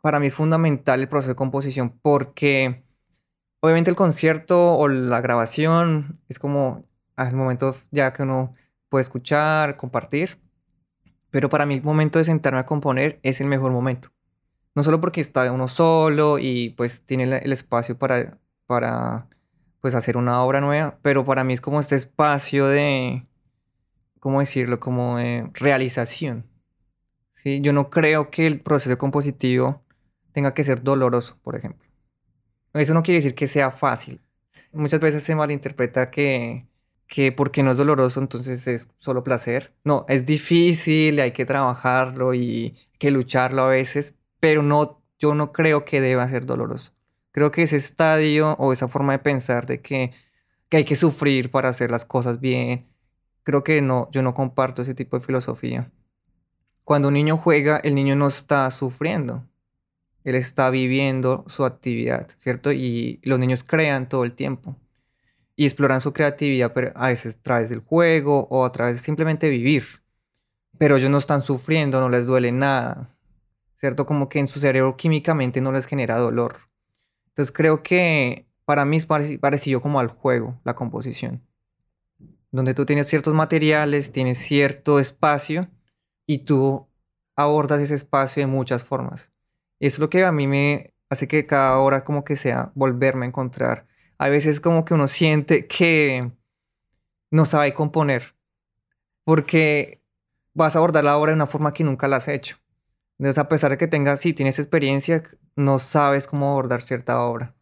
Para 0.00 0.20
mí 0.20 0.28
es 0.28 0.36
fundamental 0.36 1.00
el 1.00 1.08
proceso 1.08 1.32
de 1.32 1.36
composición 1.36 1.98
porque 2.00 2.84
obviamente 3.60 3.90
el 3.90 3.96
concierto 3.96 4.76
o 4.76 4.86
la 4.86 5.20
grabación 5.20 6.20
es 6.28 6.38
como 6.38 6.84
al 7.16 7.34
momento 7.34 7.74
ya 7.90 8.12
que 8.12 8.22
uno 8.22 8.54
puede 8.88 9.02
escuchar, 9.02 9.76
compartir. 9.76 10.38
Pero 11.30 11.48
para 11.48 11.66
mí 11.66 11.74
el 11.74 11.82
momento 11.82 12.18
de 12.18 12.24
sentarme 12.24 12.60
a 12.60 12.66
componer 12.66 13.18
es 13.22 13.40
el 13.40 13.48
mejor 13.48 13.72
momento. 13.72 14.10
No 14.78 14.84
solo 14.84 15.00
porque 15.00 15.20
está 15.20 15.50
uno 15.50 15.66
solo 15.66 16.38
y 16.38 16.70
pues 16.70 17.02
tiene 17.02 17.24
el 17.24 17.52
espacio 17.52 17.98
para, 17.98 18.38
para 18.64 19.26
pues 19.80 19.96
hacer 19.96 20.16
una 20.16 20.40
obra 20.44 20.60
nueva, 20.60 21.00
pero 21.02 21.24
para 21.24 21.42
mí 21.42 21.52
es 21.52 21.60
como 21.60 21.80
este 21.80 21.96
espacio 21.96 22.68
de, 22.68 23.26
¿cómo 24.20 24.38
decirlo? 24.38 24.78
Como 24.78 25.16
de 25.16 25.50
realización. 25.52 26.46
¿sí? 27.28 27.60
Yo 27.60 27.72
no 27.72 27.90
creo 27.90 28.30
que 28.30 28.46
el 28.46 28.60
proceso 28.60 28.96
compositivo 28.98 29.82
tenga 30.30 30.54
que 30.54 30.62
ser 30.62 30.84
doloroso, 30.84 31.36
por 31.42 31.56
ejemplo. 31.56 31.84
Eso 32.72 32.94
no 32.94 33.02
quiere 33.02 33.16
decir 33.18 33.34
que 33.34 33.48
sea 33.48 33.72
fácil. 33.72 34.20
Muchas 34.70 35.00
veces 35.00 35.24
se 35.24 35.34
malinterpreta 35.34 36.08
que, 36.12 36.68
que 37.08 37.32
porque 37.32 37.64
no 37.64 37.72
es 37.72 37.78
doloroso, 37.78 38.20
entonces 38.20 38.68
es 38.68 38.88
solo 38.96 39.24
placer. 39.24 39.74
No, 39.82 40.04
es 40.08 40.24
difícil, 40.24 41.18
hay 41.18 41.32
que 41.32 41.46
trabajarlo 41.46 42.32
y 42.32 42.76
que 43.00 43.10
lucharlo 43.10 43.62
a 43.62 43.68
veces, 43.70 44.17
pero 44.40 44.62
no 44.62 44.98
yo 45.18 45.34
no 45.34 45.52
creo 45.52 45.84
que 45.84 46.00
deba 46.00 46.28
ser 46.28 46.46
doloroso. 46.46 46.92
Creo 47.32 47.50
que 47.50 47.62
ese 47.62 47.76
estadio 47.76 48.52
o 48.58 48.72
esa 48.72 48.88
forma 48.88 49.12
de 49.12 49.18
pensar 49.18 49.66
de 49.66 49.82
que, 49.82 50.12
que 50.68 50.78
hay 50.78 50.84
que 50.84 50.96
sufrir 50.96 51.50
para 51.50 51.68
hacer 51.68 51.90
las 51.90 52.04
cosas 52.04 52.40
bien, 52.40 52.88
creo 53.42 53.64
que 53.64 53.82
no, 53.82 54.08
yo 54.12 54.22
no 54.22 54.34
comparto 54.34 54.82
ese 54.82 54.94
tipo 54.94 55.18
de 55.18 55.24
filosofía. 55.24 55.90
Cuando 56.84 57.08
un 57.08 57.14
niño 57.14 57.36
juega, 57.36 57.78
el 57.78 57.94
niño 57.94 58.16
no 58.16 58.28
está 58.28 58.70
sufriendo, 58.70 59.44
él 60.24 60.36
está 60.36 60.70
viviendo 60.70 61.44
su 61.48 61.64
actividad, 61.64 62.28
¿cierto? 62.36 62.72
Y 62.72 63.20
los 63.22 63.38
niños 63.38 63.64
crean 63.64 64.08
todo 64.08 64.24
el 64.24 64.32
tiempo 64.32 64.76
y 65.56 65.64
exploran 65.64 66.00
su 66.00 66.12
creatividad 66.12 66.72
a 66.94 67.08
veces 67.08 67.36
a 67.36 67.42
través 67.42 67.68
del 67.68 67.80
juego 67.80 68.46
o 68.50 68.64
a 68.64 68.72
través 68.72 68.94
de 68.94 69.00
simplemente 69.00 69.48
vivir. 69.48 69.84
Pero 70.78 70.96
ellos 70.96 71.10
no 71.10 71.18
están 71.18 71.42
sufriendo, 71.42 72.00
no 72.00 72.08
les 72.08 72.26
duele 72.26 72.52
nada, 72.52 73.10
¿cierto? 73.78 74.06
Como 74.06 74.28
que 74.28 74.40
en 74.40 74.46
su 74.46 74.60
cerebro 74.60 74.96
químicamente 74.96 75.60
no 75.60 75.72
les 75.72 75.86
genera 75.86 76.18
dolor. 76.18 76.56
Entonces 77.28 77.54
creo 77.54 77.82
que 77.82 78.46
para 78.64 78.84
mí 78.84 78.96
es 78.96 79.06
parecido 79.06 79.80
como 79.80 80.00
al 80.00 80.08
juego, 80.08 80.60
la 80.64 80.74
composición, 80.74 81.46
donde 82.50 82.74
tú 82.74 82.84
tienes 82.84 83.06
ciertos 83.06 83.32
materiales, 83.32 84.12
tienes 84.12 84.38
cierto 84.38 84.98
espacio 84.98 85.68
y 86.26 86.40
tú 86.40 86.88
abordas 87.36 87.80
ese 87.80 87.94
espacio 87.94 88.42
de 88.42 88.48
muchas 88.48 88.84
formas. 88.84 89.30
Eso 89.80 89.96
es 89.96 89.98
lo 90.00 90.10
que 90.10 90.24
a 90.24 90.32
mí 90.32 90.46
me 90.46 90.92
hace 91.08 91.28
que 91.28 91.46
cada 91.46 91.78
hora 91.78 92.04
como 92.04 92.24
que 92.24 92.36
sea 92.36 92.72
volverme 92.74 93.24
a 93.24 93.28
encontrar 93.28 93.86
a 94.18 94.28
veces 94.28 94.60
como 94.60 94.84
que 94.84 94.94
uno 94.94 95.06
siente 95.06 95.66
que 95.68 96.32
no 97.30 97.44
sabe 97.44 97.72
componer, 97.72 98.34
porque 99.24 100.02
vas 100.54 100.74
a 100.74 100.78
abordar 100.78 101.04
la 101.04 101.16
obra 101.16 101.30
de 101.30 101.36
una 101.36 101.46
forma 101.46 101.72
que 101.72 101.84
nunca 101.84 102.08
la 102.08 102.16
has 102.16 102.26
hecho. 102.26 102.58
A 103.20 103.48
pesar 103.48 103.72
de 103.72 103.78
que 103.78 103.88
tengas, 103.88 104.20
sí, 104.20 104.32
tienes 104.32 104.58
experiencia, 104.58 105.24
no 105.56 105.78
sabes 105.78 106.26
cómo 106.26 106.50
abordar 106.50 106.82
cierta 106.82 107.20
obra. 107.20 107.54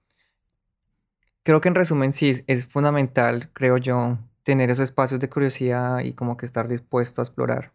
Creo 1.43 1.61
que 1.61 1.69
en 1.69 1.75
resumen, 1.75 2.13
sí, 2.13 2.43
es 2.47 2.67
fundamental, 2.67 3.51
creo 3.53 3.79
yo, 3.79 4.19
tener 4.43 4.69
esos 4.71 4.85
espacios 4.85 5.19
de 5.21 5.31
curiosidad 5.31 6.01
y 6.01 6.13
como 6.13 6.37
que 6.37 6.45
estar 6.45 6.69
dispuesto 6.69 7.21
a 7.21 7.25
explorar. 7.25 7.73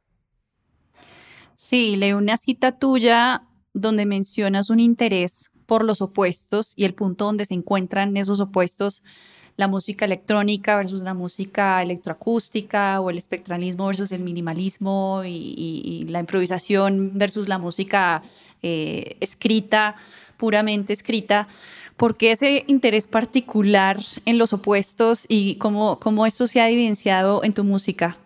Sí, 1.56 1.96
leí 1.96 2.14
una 2.14 2.38
cita 2.38 2.78
tuya 2.78 3.48
donde 3.74 4.06
mencionas 4.06 4.70
un 4.70 4.80
interés 4.80 5.52
por 5.66 5.84
los 5.84 6.02
opuestos 6.02 6.74
y 6.76 6.86
el 6.86 6.94
punto 6.94 7.26
donde 7.26 7.46
se 7.46 7.54
encuentran 7.54 8.18
esos 8.18 8.42
opuestos, 8.42 9.04
la 9.58 9.68
música 9.68 10.06
electrónica 10.06 10.76
versus 10.76 11.04
la 11.04 11.14
música 11.14 11.82
electroacústica 11.82 13.00
o 13.02 13.10
el 13.10 13.18
espectralismo 13.18 13.88
versus 13.88 14.12
el 14.12 14.22
minimalismo 14.22 15.22
y, 15.26 16.06
la 16.10 16.20
improvisación 16.20 17.12
versus 17.14 17.48
la 17.48 17.58
música 17.58 18.22
eh, 18.62 19.18
escrita, 19.20 19.96
puramente 20.38 20.94
escrita. 20.94 21.48
¿Por 21.98 22.18
qué 22.18 22.32
ese 22.32 22.64
interés 22.68 23.08
particular 23.08 23.98
en 24.26 24.38
los 24.38 24.54
opuestos 24.54 25.26
y 25.28 25.56
cómo, 25.56 26.00
cómo 26.00 26.26
esto 26.26 26.48
se 26.48 26.60
ha 26.60 26.70
evidenciado 26.70 27.44
en 27.44 27.54
tu 27.54 27.64
música? 27.64 28.18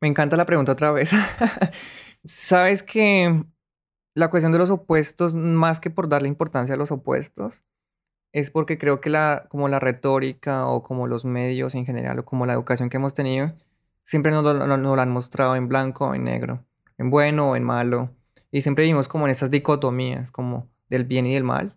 Me 0.00 0.08
encanta 0.08 0.36
la 0.36 0.46
pregunta 0.46 0.72
otra 0.72 0.92
vez. 0.92 1.12
Sabes 2.24 2.82
que 2.82 3.44
la 4.14 4.30
cuestión 4.30 4.52
de 4.52 4.58
los 4.58 4.70
opuestos, 4.70 5.34
más 5.34 5.80
que 5.80 5.90
por 5.90 6.08
darle 6.08 6.28
importancia 6.28 6.74
a 6.74 6.78
los 6.78 6.90
opuestos, 6.90 7.64
es 8.32 8.50
porque 8.50 8.78
creo 8.78 9.00
que 9.00 9.10
la, 9.10 9.46
como 9.48 9.68
la 9.68 9.80
retórica 9.80 10.66
o 10.66 10.82
como 10.82 11.06
los 11.06 11.24
medios 11.24 11.74
en 11.74 11.86
general 11.86 12.18
o 12.18 12.24
como 12.24 12.46
la 12.46 12.52
educación 12.52 12.90
que 12.90 12.98
hemos 12.98 13.14
tenido, 13.14 13.52
siempre 14.02 14.32
nos 14.32 14.44
lo, 14.44 15.00
han 15.00 15.10
mostrado 15.10 15.56
en 15.56 15.68
blanco 15.68 16.06
o 16.08 16.14
en 16.14 16.24
negro, 16.24 16.64
en 16.98 17.10
bueno 17.10 17.50
o 17.50 17.56
en 17.56 17.64
malo. 17.64 18.10
Y 18.50 18.62
siempre 18.62 18.84
vivimos 18.84 19.08
como 19.08 19.26
en 19.26 19.30
esas 19.30 19.50
dicotomías, 19.50 20.30
como 20.30 20.68
del 20.88 21.04
bien 21.04 21.26
y 21.26 21.34
del 21.34 21.44
mal, 21.44 21.74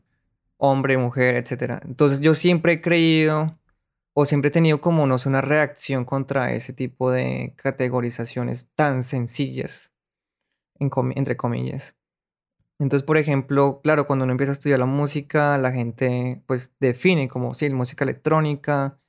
hombre, 0.57 0.97
mujer, 0.97 1.35
etc. 1.35 1.81
Entonces 1.85 2.21
yo 2.21 2.35
siempre 2.35 2.73
he 2.73 2.81
creído 2.81 3.57
o 4.13 4.25
siempre 4.25 4.49
he 4.49 4.51
tenido 4.51 4.81
como, 4.81 5.07
no 5.07 5.17
sé, 5.19 5.29
una 5.29 5.41
reacción 5.41 6.05
contra 6.05 6.53
ese 6.53 6.73
tipo 6.73 7.11
de 7.11 7.53
categorizaciones 7.57 8.69
tan 8.75 9.03
sencillas, 9.03 9.91
entre 10.79 11.37
comillas. 11.37 11.95
Entonces, 12.81 13.05
por 13.05 13.17
ejemplo, 13.17 13.79
claro, 13.83 14.07
cuando 14.07 14.25
uno 14.25 14.31
empieza 14.31 14.53
a 14.53 14.53
estudiar 14.53 14.79
la 14.79 14.87
música, 14.87 15.55
la 15.59 15.71
gente 15.71 16.41
pues 16.47 16.73
define 16.79 17.29
como, 17.29 17.53
sí, 17.53 17.69
música 17.69 18.03
electrónica, 18.03 18.99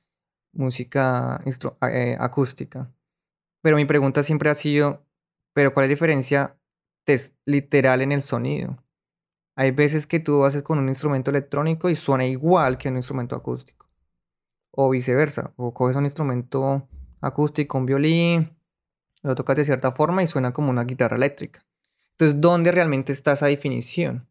música 0.52 1.42
eh, 1.90 2.18
acústica. 2.20 2.92
Pero 3.62 3.76
mi 3.76 3.87
pregunta 3.87 4.22
siempre 4.22 4.50
ha 4.50 4.54
sido, 4.54 5.06
¿pero 5.54 5.72
cuál 5.72 5.85
es 5.85 5.88
la 5.88 5.94
diferencia 5.94 6.58
literal 7.46 8.02
en 8.02 8.12
el 8.12 8.20
sonido? 8.20 8.76
Hay 9.56 9.70
veces 9.70 10.06
que 10.06 10.20
tú 10.20 10.44
haces 10.44 10.62
con 10.62 10.78
un 10.78 10.90
instrumento 10.90 11.30
electrónico 11.30 11.88
y 11.88 11.94
suena 11.94 12.26
igual 12.26 12.76
que 12.76 12.90
un 12.90 12.96
instrumento 12.98 13.37
acústico. 13.37 13.88
O 14.70 14.90
viceversa, 14.90 15.54
o 15.56 15.72
coges 15.72 15.96
un 15.96 16.04
instrumento 16.04 16.88
acústico, 17.22 17.78
un 17.78 17.87
violín, 17.87 18.54
lo 19.22 19.35
tocas 19.35 19.56
de 19.56 19.64
cierta 19.64 19.92
forma 19.92 20.22
y 20.22 20.26
suena 20.26 20.52
como 20.52 20.68
una 20.68 20.85
guitarra 20.85 21.16
eléctrica. 21.16 21.64
Entonces, 22.22 22.40
¿dónde 22.40 22.70
realmente 22.70 23.11
está 23.11 23.32
esa 23.32 23.46
definición? 23.46 24.28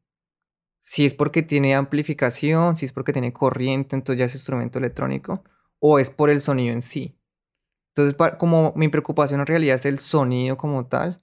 Si 0.80 1.06
es 1.06 1.14
porque 1.14 1.44
tiene 1.44 1.76
amplificación, 1.76 2.78
si 2.78 2.86
es 2.86 2.94
porque 2.94 3.12
tiene 3.12 3.34
corriente, 3.34 3.98
entonces 3.98 4.18
ya 4.18 4.24
es 4.24 4.34
instrumento 4.34 4.80
electrónico, 4.80 5.44
o 5.80 6.00
es 6.00 6.10
por 6.10 6.30
el 6.30 6.40
sonido 6.40 6.72
en 6.72 6.84
sí. 6.84 7.20
Entonces, 7.90 8.16
como 8.38 8.72
mi 8.78 8.88
preocupación 8.88 9.42
en 9.42 9.46
realidad 9.46 9.76
es 9.76 9.86
el 9.86 10.00
sonido 10.00 10.58
como 10.58 10.88
tal, 10.88 11.20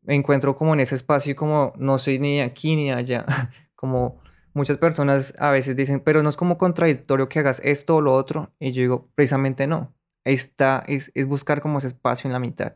me 0.00 0.16
encuentro 0.16 0.56
como 0.56 0.74
en 0.74 0.80
ese 0.80 0.96
espacio 0.96 1.36
como 1.36 1.72
no 1.76 1.98
soy 1.98 2.18
ni 2.18 2.40
aquí 2.40 2.74
ni 2.74 2.90
allá, 2.90 3.24
como 3.76 4.20
muchas 4.54 4.78
personas 4.78 5.36
a 5.38 5.52
veces 5.52 5.76
dicen, 5.76 6.00
pero 6.00 6.24
no 6.24 6.30
es 6.30 6.36
como 6.36 6.58
contradictorio 6.58 7.28
que 7.28 7.38
hagas 7.38 7.60
esto 7.62 7.94
o 7.94 8.00
lo 8.00 8.12
otro, 8.12 8.52
y 8.58 8.72
yo 8.72 8.82
digo, 8.82 9.08
precisamente 9.14 9.68
no, 9.68 9.94
está, 10.24 10.82
es, 10.88 11.12
es 11.14 11.26
buscar 11.26 11.62
como 11.62 11.78
ese 11.78 11.86
espacio 11.86 12.26
en 12.26 12.32
la 12.32 12.40
mitad. 12.40 12.74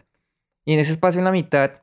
Y 0.65 0.75
en 0.75 0.79
ese 0.79 0.93
espacio 0.93 1.19
en 1.19 1.25
la 1.25 1.33
mitad 1.33 1.83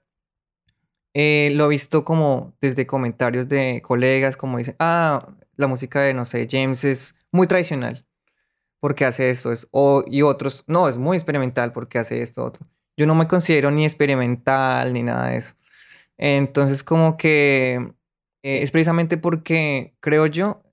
eh, 1.13 1.51
lo 1.53 1.65
he 1.65 1.69
visto 1.69 2.03
como 2.05 2.53
desde 2.61 2.87
comentarios 2.87 3.47
de 3.49 3.81
colegas, 3.81 4.37
como 4.37 4.57
dicen, 4.57 4.75
ah, 4.79 5.27
la 5.55 5.67
música 5.67 6.01
de, 6.01 6.13
no 6.13 6.25
sé, 6.25 6.47
James 6.49 6.83
es 6.83 7.15
muy 7.31 7.47
tradicional 7.47 8.05
porque 8.83 9.05
hace 9.05 9.29
esto, 9.29 9.53
es, 9.53 9.67
o, 9.71 10.03
y 10.05 10.23
otros, 10.23 10.65
no, 10.67 10.89
es 10.89 10.97
muy 10.97 11.15
experimental 11.15 11.71
porque 11.71 11.99
hace 11.99 12.21
esto, 12.21 12.43
otro. 12.43 12.67
Yo 12.97 13.07
no 13.07 13.15
me 13.15 13.29
considero 13.29 13.71
ni 13.71 13.85
experimental 13.85 14.91
ni 14.91 15.03
nada 15.03 15.29
de 15.29 15.37
eso. 15.37 15.55
Entonces, 16.17 16.83
como 16.83 17.15
que 17.15 17.75
eh, 18.43 18.61
es 18.61 18.71
precisamente 18.71 19.17
porque 19.17 19.95
creo 20.01 20.25
yo, 20.27 20.63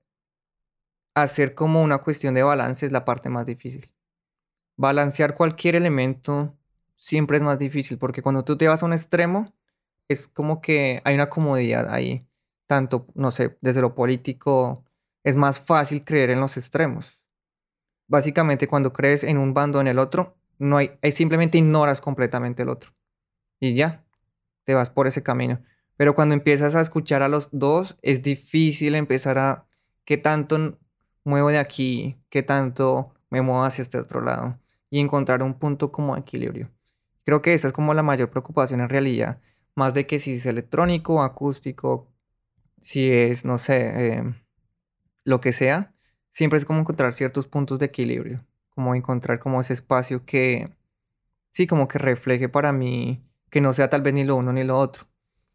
hacer 1.14 1.54
como 1.54 1.82
una 1.82 1.98
cuestión 1.98 2.34
de 2.34 2.42
balance 2.42 2.84
es 2.84 2.90
la 2.90 3.04
parte 3.04 3.28
más 3.28 3.46
difícil. 3.46 3.90
Balancear 4.76 5.34
cualquier 5.36 5.76
elemento 5.76 6.56
siempre 6.96 7.36
es 7.36 7.44
más 7.44 7.60
difícil 7.60 7.96
porque 7.96 8.22
cuando 8.22 8.44
tú 8.44 8.56
te 8.56 8.66
vas 8.66 8.82
a 8.82 8.86
un 8.86 8.92
extremo, 8.92 9.52
es 10.10 10.26
como 10.26 10.60
que 10.60 11.00
hay 11.04 11.14
una 11.14 11.30
comodidad 11.30 11.88
ahí, 11.88 12.26
tanto, 12.66 13.06
no 13.14 13.30
sé, 13.30 13.56
desde 13.60 13.80
lo 13.80 13.94
político, 13.94 14.84
es 15.22 15.36
más 15.36 15.60
fácil 15.60 16.04
creer 16.04 16.30
en 16.30 16.40
los 16.40 16.56
extremos. 16.56 17.22
Básicamente 18.08 18.66
cuando 18.66 18.92
crees 18.92 19.22
en 19.22 19.38
un 19.38 19.54
bando 19.54 19.78
o 19.78 19.80
en 19.80 19.86
el 19.86 20.00
otro, 20.00 20.36
no 20.58 20.78
hay, 20.78 20.98
simplemente 21.12 21.58
ignoras 21.58 22.00
completamente 22.00 22.64
el 22.64 22.70
otro. 22.70 22.90
Y 23.60 23.74
ya, 23.76 24.04
te 24.64 24.74
vas 24.74 24.90
por 24.90 25.06
ese 25.06 25.22
camino. 25.22 25.60
Pero 25.96 26.16
cuando 26.16 26.34
empiezas 26.34 26.74
a 26.74 26.80
escuchar 26.80 27.22
a 27.22 27.28
los 27.28 27.48
dos, 27.52 27.96
es 28.02 28.20
difícil 28.20 28.96
empezar 28.96 29.38
a 29.38 29.68
qué 30.04 30.16
tanto 30.16 30.76
muevo 31.22 31.50
de 31.50 31.58
aquí, 31.58 32.16
qué 32.30 32.42
tanto 32.42 33.14
me 33.30 33.42
muevo 33.42 33.62
hacia 33.62 33.82
este 33.82 33.98
otro 33.98 34.22
lado 34.22 34.58
y 34.90 34.98
encontrar 34.98 35.44
un 35.44 35.54
punto 35.54 35.92
como 35.92 36.16
equilibrio. 36.16 36.68
Creo 37.24 37.42
que 37.42 37.54
esa 37.54 37.68
es 37.68 37.72
como 37.72 37.94
la 37.94 38.02
mayor 38.02 38.28
preocupación 38.28 38.80
en 38.80 38.88
realidad 38.88 39.38
más 39.74 39.94
de 39.94 40.06
que 40.06 40.18
si 40.18 40.34
es 40.34 40.46
electrónico, 40.46 41.22
acústico, 41.22 42.08
si 42.80 43.10
es, 43.10 43.44
no 43.44 43.58
sé, 43.58 44.14
em, 44.16 44.34
lo 45.24 45.40
que 45.40 45.52
sea, 45.52 45.92
siempre 46.30 46.58
es 46.58 46.64
como 46.64 46.80
encontrar 46.80 47.12
ciertos 47.14 47.46
puntos 47.48 47.78
de 47.78 47.86
equilibrio, 47.86 48.44
como 48.70 48.94
encontrar 48.94 49.40
como 49.40 49.60
ese 49.60 49.74
espacio 49.74 50.24
que, 50.24 50.70
sí, 51.52 51.66
como 51.66 51.88
que 51.88 51.98
refleje 51.98 52.48
para 52.48 52.72
mí 52.72 53.22
que 53.50 53.60
no 53.60 53.72
sea 53.72 53.90
tal 53.90 54.02
vez 54.02 54.14
ni 54.14 54.24
lo 54.24 54.36
uno 54.36 54.52
ni 54.52 54.64
lo 54.64 54.78
otro. 54.78 55.06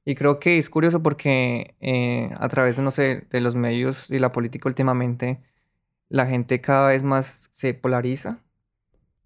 Y 0.06 0.16
creo 0.16 0.40
que 0.40 0.58
es 0.58 0.70
curioso 0.70 1.02
porque 1.04 1.76
eh, 1.82 2.30
a 2.38 2.50
través 2.50 2.76
de, 2.78 2.84
no 2.84 2.92
sé, 2.92 3.28
de 3.32 3.42
los 3.42 3.56
medios 3.56 4.12
y 4.12 4.20
la 4.20 4.32
política 4.32 4.70
últimamente, 4.70 5.42
la 6.10 6.28
gente 6.28 6.62
cada 6.62 6.90
vez 6.90 7.04
más 7.04 7.50
se 7.54 7.74
polariza 7.74 8.40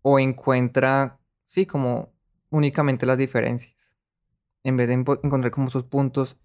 o 0.01 0.19
encuentra, 0.19 1.19
sí, 1.45 1.65
como 1.65 2.11
únicamente 2.51 3.05
las 3.05 3.17
diferencias 3.17 3.78
en 4.63 4.77
vez 4.77 4.87
de 4.87 4.93
encontrar 4.93 5.51
como 5.51 5.67
esos 5.67 5.83
puntos 5.83 6.37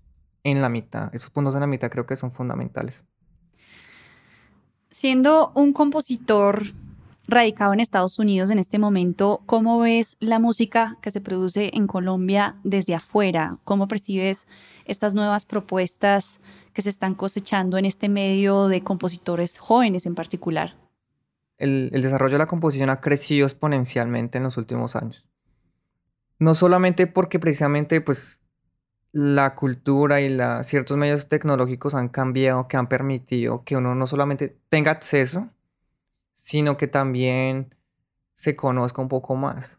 en 0.44 0.62
la 0.62 0.68
mitad. 0.68 1.14
Esos 1.14 1.30
puntos 1.30 1.54
en 1.54 1.60
la 1.60 1.66
mitad 1.66 1.90
creo 1.90 2.06
que 2.06 2.16
son 2.16 2.32
fundamentales. 2.32 3.06
Siendo 4.90 5.50
un 5.54 5.72
compositor 5.72 6.62
radicado 7.26 7.72
en 7.72 7.80
Estados 7.80 8.18
Unidos 8.18 8.50
en 8.50 8.58
este 8.58 8.78
momento, 8.78 9.42
¿cómo 9.46 9.80
ves 9.80 10.16
la 10.20 10.38
música 10.38 10.98
que 11.00 11.10
se 11.10 11.20
produce 11.20 11.70
en 11.74 11.86
Colombia 11.86 12.56
desde 12.62 12.94
afuera? 12.94 13.58
¿Cómo 13.64 13.88
percibes 13.88 14.46
estas 14.84 15.14
nuevas 15.14 15.46
propuestas 15.46 16.40
que 16.72 16.82
se 16.82 16.90
están 16.90 17.14
cosechando 17.14 17.78
en 17.78 17.86
este 17.86 18.08
medio 18.08 18.68
de 18.68 18.82
compositores 18.82 19.58
jóvenes 19.58 20.06
en 20.06 20.14
particular? 20.14 20.76
El, 21.56 21.90
el 21.92 22.02
desarrollo 22.02 22.34
de 22.34 22.38
la 22.38 22.46
composición 22.46 22.90
ha 22.90 23.00
crecido 23.00 23.46
exponencialmente 23.46 24.38
en 24.38 24.44
los 24.44 24.56
últimos 24.56 24.96
años. 24.96 25.28
No 26.38 26.54
solamente 26.54 27.06
porque 27.06 27.38
precisamente 27.38 28.00
pues 28.00 28.42
la 29.12 29.54
cultura 29.54 30.20
y 30.20 30.28
la, 30.28 30.64
ciertos 30.64 30.96
medios 30.96 31.28
tecnológicos 31.28 31.94
han 31.94 32.08
cambiado, 32.08 32.66
que 32.66 32.76
han 32.76 32.88
permitido 32.88 33.62
que 33.64 33.76
uno 33.76 33.94
no 33.94 34.06
solamente 34.08 34.58
tenga 34.68 34.90
acceso, 34.90 35.48
sino 36.32 36.76
que 36.76 36.88
también 36.88 37.74
se 38.34 38.56
conozca 38.56 39.00
un 39.00 39.08
poco 39.08 39.36
más. 39.36 39.78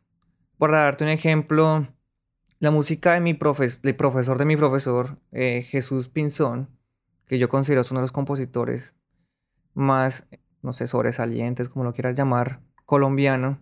Para 0.57 0.83
darte 0.83 1.03
un 1.03 1.09
ejemplo, 1.09 1.87
la 2.59 2.71
música 2.71 3.13
de 3.13 3.19
mi 3.19 3.33
profesor 3.33 4.37
de 4.37 4.45
mi 4.45 4.55
profesor, 4.55 5.17
eh, 5.33 5.63
Jesús 5.69 6.07
Pinzón, 6.07 6.69
que 7.27 7.37
yo 7.37 7.49
considero 7.49 7.81
es 7.81 7.91
uno 7.91 7.99
de 7.99 8.05
los 8.05 8.11
compositores 8.13 8.95
más, 9.73 10.27
no 10.61 10.71
sé, 10.71 10.87
sobresalientes, 10.87 11.67
como 11.67 11.83
lo 11.83 11.93
quieras 11.93 12.15
llamar, 12.15 12.61
colombiano, 12.85 13.61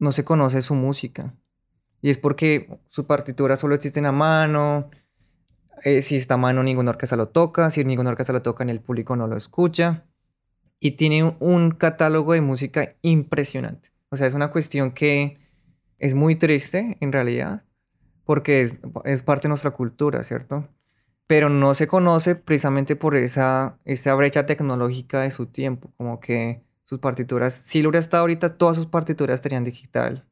no 0.00 0.10
se 0.10 0.24
conoce 0.24 0.60
su 0.62 0.74
música. 0.74 1.34
Y 2.02 2.10
es 2.10 2.18
porque 2.18 2.68
su 2.88 3.06
partitura 3.06 3.56
solo 3.56 3.76
existe 3.76 4.04
a 4.04 4.12
mano. 4.12 4.90
Eh, 5.84 6.02
si 6.02 6.16
está 6.16 6.34
a 6.34 6.36
mano, 6.36 6.62
ninguna 6.64 6.90
orquesta 6.90 7.16
lo 7.16 7.28
toca. 7.28 7.70
Si 7.70 7.84
ninguna 7.84 8.10
orquesta 8.10 8.32
lo 8.32 8.42
toca, 8.42 8.64
el 8.64 8.80
público 8.80 9.14
no 9.14 9.28
lo 9.28 9.36
escucha. 9.36 10.04
Y 10.80 10.92
tiene 10.92 11.36
un 11.38 11.70
catálogo 11.70 12.32
de 12.32 12.40
música 12.40 12.96
impresionante. 13.02 13.92
O 14.10 14.16
sea, 14.16 14.26
es 14.26 14.34
una 14.34 14.50
cuestión 14.50 14.90
que 14.90 15.38
es 15.98 16.14
muy 16.14 16.34
triste 16.34 16.98
en 17.00 17.12
realidad, 17.12 17.62
porque 18.24 18.60
es, 18.62 18.80
es 19.04 19.22
parte 19.22 19.44
de 19.44 19.50
nuestra 19.50 19.70
cultura, 19.70 20.24
¿cierto? 20.24 20.68
Pero 21.28 21.48
no 21.48 21.72
se 21.74 21.86
conoce 21.86 22.34
precisamente 22.34 22.96
por 22.96 23.14
esa, 23.14 23.78
esa 23.84 24.14
brecha 24.16 24.44
tecnológica 24.44 25.20
de 25.20 25.30
su 25.30 25.46
tiempo. 25.46 25.92
Como 25.96 26.18
que 26.18 26.64
sus 26.82 26.98
partituras, 26.98 27.54
si 27.54 27.80
lo 27.80 27.90
hubiera 27.90 28.00
estado 28.00 28.22
ahorita, 28.22 28.56
todas 28.56 28.76
sus 28.76 28.86
partituras 28.86 29.36
estarían 29.36 29.62
digital 29.62 30.26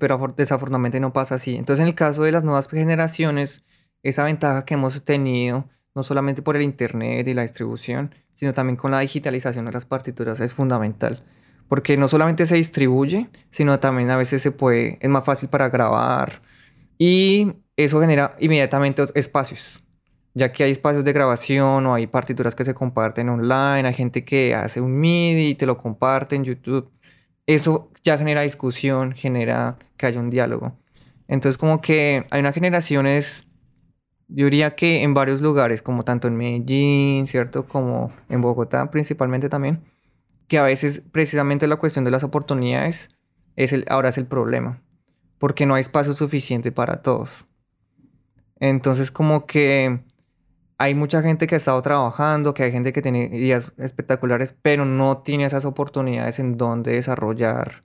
pero 0.00 0.34
desafortunadamente 0.36 0.98
no 0.98 1.12
pasa 1.12 1.36
así. 1.36 1.54
Entonces, 1.54 1.82
en 1.82 1.88
el 1.88 1.94
caso 1.94 2.24
de 2.24 2.32
las 2.32 2.42
nuevas 2.42 2.66
generaciones, 2.68 3.62
esa 4.02 4.24
ventaja 4.24 4.64
que 4.64 4.74
hemos 4.74 5.04
tenido, 5.04 5.68
no 5.94 6.02
solamente 6.02 6.42
por 6.42 6.56
el 6.56 6.62
Internet 6.62 7.28
y 7.28 7.34
la 7.34 7.42
distribución, 7.42 8.14
sino 8.34 8.54
también 8.54 8.76
con 8.76 8.90
la 8.90 9.00
digitalización 9.00 9.66
de 9.66 9.72
las 9.72 9.84
partituras, 9.84 10.40
es 10.40 10.54
fundamental. 10.54 11.22
Porque 11.68 11.96
no 11.98 12.08
solamente 12.08 12.46
se 12.46 12.56
distribuye, 12.56 13.28
sino 13.50 13.78
también 13.78 14.10
a 14.10 14.16
veces 14.16 14.42
se 14.42 14.50
puede, 14.50 14.98
es 15.00 15.10
más 15.10 15.24
fácil 15.24 15.50
para 15.50 15.68
grabar. 15.68 16.40
Y 16.98 17.52
eso 17.76 18.00
genera 18.00 18.36
inmediatamente 18.40 19.04
espacios, 19.14 19.82
ya 20.32 20.50
que 20.50 20.64
hay 20.64 20.72
espacios 20.72 21.04
de 21.04 21.12
grabación 21.12 21.86
o 21.86 21.94
hay 21.94 22.06
partituras 22.06 22.54
que 22.54 22.64
se 22.64 22.74
comparten 22.74 23.28
online, 23.28 23.86
hay 23.86 23.94
gente 23.94 24.24
que 24.24 24.54
hace 24.54 24.80
un 24.80 24.98
MIDI 24.98 25.50
y 25.50 25.54
te 25.54 25.66
lo 25.66 25.76
comparte 25.76 26.36
en 26.36 26.44
YouTube 26.44 26.90
eso 27.54 27.90
ya 28.02 28.18
genera 28.18 28.42
discusión, 28.42 29.12
genera 29.12 29.78
que 29.96 30.06
haya 30.06 30.20
un 30.20 30.30
diálogo. 30.30 30.76
Entonces 31.28 31.58
como 31.58 31.80
que 31.80 32.26
hay 32.30 32.40
una 32.40 32.52
generaciones, 32.52 33.46
yo 34.28 34.46
diría 34.46 34.74
que 34.74 35.02
en 35.02 35.14
varios 35.14 35.40
lugares, 35.40 35.82
como 35.82 36.02
tanto 36.04 36.28
en 36.28 36.36
Medellín, 36.36 37.26
¿cierto? 37.26 37.66
Como 37.66 38.12
en 38.28 38.40
Bogotá 38.40 38.90
principalmente 38.90 39.48
también, 39.48 39.84
que 40.48 40.58
a 40.58 40.62
veces 40.62 41.04
precisamente 41.12 41.66
la 41.66 41.76
cuestión 41.76 42.04
de 42.04 42.10
las 42.10 42.24
oportunidades 42.24 43.10
es 43.56 43.72
el, 43.72 43.84
ahora 43.88 44.08
es 44.08 44.18
el 44.18 44.26
problema, 44.26 44.82
porque 45.38 45.66
no 45.66 45.74
hay 45.74 45.80
espacio 45.80 46.14
suficiente 46.14 46.72
para 46.72 47.02
todos. 47.02 47.30
Entonces 48.56 49.10
como 49.10 49.46
que 49.46 50.00
hay 50.80 50.94
mucha 50.94 51.20
gente 51.20 51.46
que 51.46 51.56
ha 51.56 51.58
estado 51.58 51.82
trabajando, 51.82 52.54
que 52.54 52.62
hay 52.62 52.72
gente 52.72 52.94
que 52.94 53.02
tiene 53.02 53.28
ideas 53.34 53.70
espectaculares, 53.76 54.56
pero 54.62 54.86
no 54.86 55.18
tiene 55.18 55.44
esas 55.44 55.66
oportunidades 55.66 56.38
en 56.38 56.56
donde 56.56 56.92
desarrollar. 56.92 57.84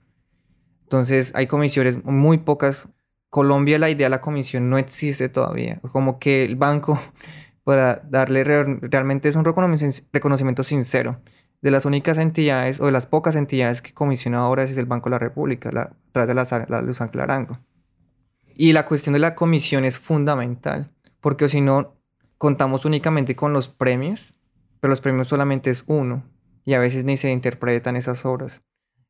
Entonces 0.84 1.30
hay 1.34 1.46
comisiones 1.46 2.02
muy 2.04 2.38
pocas. 2.38 2.88
Colombia 3.28 3.78
la 3.78 3.90
idea 3.90 4.06
de 4.06 4.10
la 4.10 4.22
comisión 4.22 4.70
no 4.70 4.78
existe 4.78 5.28
todavía. 5.28 5.78
Como 5.92 6.18
que 6.18 6.42
el 6.42 6.56
banco, 6.56 6.98
para 7.64 8.00
darle 8.08 8.44
realmente 8.44 9.28
es 9.28 9.36
un 9.36 9.44
reconocimiento 9.44 10.62
sincero. 10.62 11.20
De 11.60 11.70
las 11.70 11.84
únicas 11.84 12.16
entidades 12.16 12.80
o 12.80 12.86
de 12.86 12.92
las 12.92 13.04
pocas 13.04 13.36
entidades 13.36 13.82
que 13.82 13.92
comisiona 13.92 14.38
ahora 14.38 14.62
es 14.62 14.74
el 14.74 14.86
Banco 14.86 15.10
de 15.10 15.16
la 15.16 15.18
República, 15.18 15.70
la, 15.70 15.92
tras 16.12 16.26
de 16.26 16.32
la, 16.32 16.46
la 16.66 16.80
Luz 16.80 17.02
Anclarango. 17.02 17.58
Y 18.54 18.72
la 18.72 18.86
cuestión 18.86 19.12
de 19.12 19.18
la 19.18 19.34
comisión 19.34 19.84
es 19.84 19.98
fundamental, 19.98 20.90
porque 21.20 21.48
si 21.48 21.60
no, 21.60 21.95
contamos 22.38 22.84
únicamente 22.84 23.36
con 23.36 23.52
los 23.52 23.68
premios, 23.68 24.34
pero 24.80 24.90
los 24.90 25.00
premios 25.00 25.28
solamente 25.28 25.70
es 25.70 25.84
uno 25.86 26.24
y 26.64 26.74
a 26.74 26.78
veces 26.78 27.04
ni 27.04 27.16
se 27.16 27.30
interpretan 27.30 27.96
esas 27.96 28.24
obras. 28.24 28.62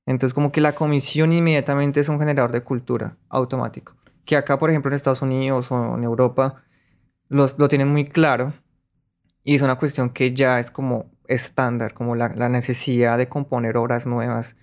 Entonces 0.04 0.34
como 0.34 0.52
que 0.52 0.60
la 0.60 0.74
comisión 0.74 1.32
inmediatamente 1.32 2.00
es 2.00 2.08
un 2.08 2.18
generador 2.18 2.52
de 2.52 2.62
cultura 2.62 3.16
automático. 3.28 3.94
Que 4.24 4.36
acá, 4.36 4.58
por 4.58 4.70
ejemplo, 4.70 4.90
en 4.90 4.94
Estados 4.94 5.22
Unidos 5.22 5.70
o 5.70 5.96
en 5.96 6.04
Europa, 6.04 6.62
los, 7.28 7.58
lo 7.58 7.68
tienen 7.68 7.88
muy 7.88 8.04
claro 8.04 8.52
y 9.42 9.54
es 9.54 9.62
una 9.62 9.76
cuestión 9.76 10.10
que 10.10 10.34
ya 10.34 10.58
es 10.58 10.70
como 10.70 11.06
estándar, 11.28 11.94
como 11.94 12.14
la, 12.14 12.28
necesidad 12.48 13.18
de 13.18 13.28
componer 13.28 13.76
obras 13.76 14.06
nuevas. 14.06 14.56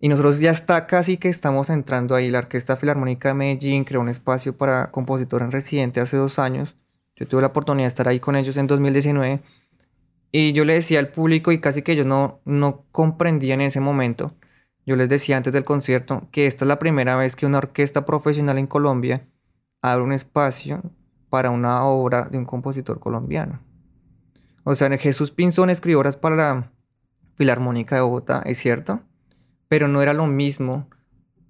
Y 0.00 0.08
nosotros 0.08 0.38
ya 0.38 0.50
está 0.50 0.86
casi 0.86 1.16
que 1.16 1.28
estamos 1.28 1.70
entrando 1.70 2.14
ahí. 2.14 2.30
La 2.30 2.38
Orquesta 2.38 2.76
Filarmónica 2.76 3.28
de 3.28 3.34
Medellín 3.34 3.84
creó 3.84 4.00
un 4.00 4.08
espacio 4.08 4.56
para 4.56 4.92
compositor 4.92 5.42
en 5.42 5.50
residente 5.50 6.00
hace 6.00 6.16
dos 6.16 6.38
años 6.38 6.76
yo 7.18 7.26
tuve 7.26 7.40
la 7.40 7.48
oportunidad 7.48 7.84
de 7.84 7.88
estar 7.88 8.08
ahí 8.08 8.20
con 8.20 8.36
ellos 8.36 8.56
en 8.56 8.68
2019 8.68 9.42
y 10.30 10.52
yo 10.52 10.64
le 10.64 10.74
decía 10.74 11.00
al 11.00 11.08
público 11.08 11.50
y 11.50 11.60
casi 11.60 11.82
que 11.82 11.92
ellos 11.92 12.06
no, 12.06 12.40
no 12.44 12.84
comprendían 12.92 13.60
en 13.60 13.68
ese 13.68 13.80
momento. 13.80 14.36
Yo 14.86 14.94
les 14.94 15.08
decía 15.08 15.36
antes 15.36 15.52
del 15.52 15.64
concierto 15.64 16.28
que 16.30 16.46
esta 16.46 16.64
es 16.64 16.68
la 16.68 16.78
primera 16.78 17.16
vez 17.16 17.34
que 17.34 17.46
una 17.46 17.58
orquesta 17.58 18.04
profesional 18.04 18.56
en 18.58 18.68
Colombia 18.68 19.26
abre 19.82 20.04
un 20.04 20.12
espacio 20.12 20.82
para 21.28 21.50
una 21.50 21.84
obra 21.84 22.28
de 22.30 22.38
un 22.38 22.44
compositor 22.44 23.00
colombiano. 23.00 23.60
O 24.64 24.74
sea, 24.74 24.96
Jesús 24.96 25.30
Pinzón 25.30 25.70
escribió 25.70 26.02
para 26.20 26.36
la 26.36 26.72
Filarmónica 27.36 27.96
de 27.96 28.02
Bogotá, 28.02 28.42
es 28.44 28.58
cierto, 28.58 29.00
pero 29.68 29.88
no 29.88 30.02
era 30.02 30.12
lo 30.12 30.26
mismo 30.26 30.88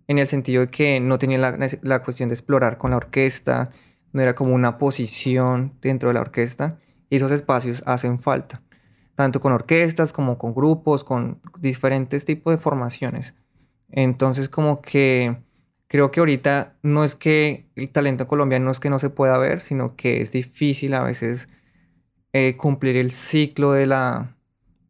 en 0.07 0.19
el 0.19 0.27
sentido 0.27 0.63
de 0.63 0.71
que 0.71 1.01
no 1.01 1.19
tenía 1.19 1.39
la, 1.39 1.59
la 1.83 2.03
cuestión 2.03 2.29
de 2.29 2.35
explorar 2.35 2.79
con 2.79 2.91
la 2.93 2.97
orquesta, 2.97 3.71
no 4.13 4.23
era 4.23 4.35
como 4.35 4.55
una 4.55 4.79
posición 4.79 5.75
dentro 5.81 6.09
de 6.09 6.15
la 6.15 6.21
orquesta 6.21 6.79
y 7.11 7.17
esos 7.17 7.31
espacios 7.31 7.83
hacen 7.87 8.19
falta, 8.19 8.63
tanto 9.15 9.41
con 9.41 9.53
orquestas 9.53 10.13
como 10.13 10.39
con 10.39 10.55
grupos, 10.55 11.05
con 11.05 11.41
diferentes 11.59 12.25
tipos 12.25 12.53
de 12.53 12.59
formaciones. 12.59 13.35
Entonces 13.91 14.49
como 14.49 14.81
que 14.83 15.37
creo 15.89 16.11
que 16.11 16.21
ahorita 16.21 16.77
no 16.83 17.05
es 17.05 17.15
que 17.15 17.67
el 17.75 17.91
talento 17.91 18.29
colombiano 18.29 18.67
no 18.67 18.71
es 18.71 18.81
que 18.81 18.91
no 18.91 18.99
se 18.99 19.11
pueda 19.11 19.39
ver, 19.39 19.63
sino 19.63 19.97
que 19.97 20.21
es 20.21 20.31
difícil 20.33 20.95
a 20.95 21.03
veces 21.03 21.49
eh, 22.33 22.57
cumplir 22.57 22.97
el 22.97 23.11
ciclo 23.11 23.73
de 23.73 23.87
la, 23.87 24.37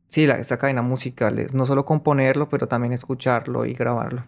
sí, 0.08 0.26
la, 0.26 0.42
cadena 0.42 0.82
musical, 0.82 1.46
no 1.52 1.66
solo 1.66 1.84
componerlo, 1.84 2.48
pero 2.48 2.66
también 2.66 2.92
escucharlo 2.92 3.64
y 3.64 3.74
grabarlo. 3.74 4.26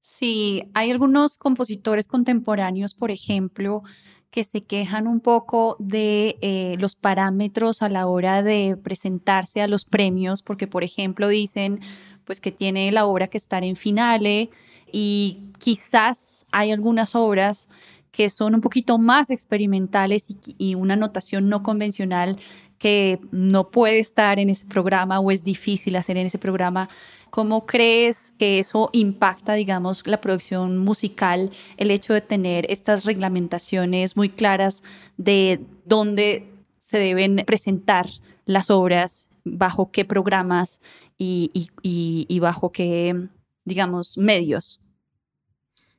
Sí, 0.00 0.62
hay 0.74 0.90
algunos 0.90 1.38
compositores 1.38 2.08
contemporáneos, 2.08 2.94
por 2.94 3.10
ejemplo, 3.10 3.82
que 4.30 4.44
se 4.44 4.62
quejan 4.64 5.06
un 5.06 5.20
poco 5.20 5.76
de 5.78 6.38
eh, 6.40 6.76
los 6.78 6.94
parámetros 6.94 7.82
a 7.82 7.88
la 7.88 8.06
hora 8.06 8.42
de 8.42 8.76
presentarse 8.82 9.60
a 9.60 9.68
los 9.68 9.84
premios, 9.84 10.42
porque, 10.42 10.66
por 10.66 10.84
ejemplo, 10.84 11.28
dicen 11.28 11.80
pues 12.24 12.40
que 12.42 12.52
tiene 12.52 12.92
la 12.92 13.06
obra 13.06 13.28
que 13.28 13.38
estar 13.38 13.64
en 13.64 13.74
finale 13.74 14.50
y 14.92 15.44
quizás 15.58 16.46
hay 16.52 16.72
algunas 16.72 17.14
obras 17.14 17.68
que 18.10 18.28
son 18.28 18.54
un 18.54 18.60
poquito 18.60 18.98
más 18.98 19.30
experimentales 19.30 20.28
y, 20.30 20.36
y 20.58 20.74
una 20.74 20.94
notación 20.96 21.48
no 21.48 21.62
convencional 21.62 22.36
que 22.78 23.20
no 23.32 23.70
puede 23.70 23.98
estar 23.98 24.38
en 24.38 24.50
ese 24.50 24.66
programa 24.66 25.20
o 25.20 25.30
es 25.30 25.44
difícil 25.44 25.96
hacer 25.96 26.16
en 26.16 26.26
ese 26.26 26.38
programa. 26.38 26.88
¿Cómo 27.30 27.66
crees 27.66 28.32
que 28.38 28.58
eso 28.58 28.88
impacta, 28.92 29.54
digamos, 29.54 30.06
la 30.06 30.20
producción 30.20 30.78
musical, 30.78 31.50
el 31.76 31.90
hecho 31.90 32.14
de 32.14 32.20
tener 32.20 32.70
estas 32.70 33.04
reglamentaciones 33.04 34.16
muy 34.16 34.28
claras 34.30 34.82
de 35.16 35.60
dónde 35.84 36.48
se 36.78 36.98
deben 36.98 37.36
presentar 37.46 38.06
las 38.46 38.70
obras, 38.70 39.28
bajo 39.44 39.90
qué 39.90 40.04
programas 40.04 40.80
y, 41.18 42.38
bajo 42.40 42.72
qué, 42.72 43.28
digamos, 43.64 44.16
medios? 44.16 44.80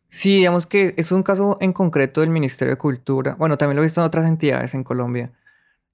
Sí, 0.07 0.37
digamos 0.37 0.65
que 0.65 0.95
es 0.97 1.11
un 1.11 1.21
caso 1.21 1.57
en 1.61 1.73
concreto 1.73 2.21
del 2.21 2.31
Ministerio 2.31 2.73
de 2.73 2.79
Cultura. 2.79 3.35
Bueno, 3.35 3.59
también 3.59 3.75
lo 3.75 3.83
he 3.83 3.85
visto 3.85 4.01
en 4.01 4.07
otras 4.07 4.25
entidades 4.25 4.73
en 4.73 4.83
Colombia 4.83 5.31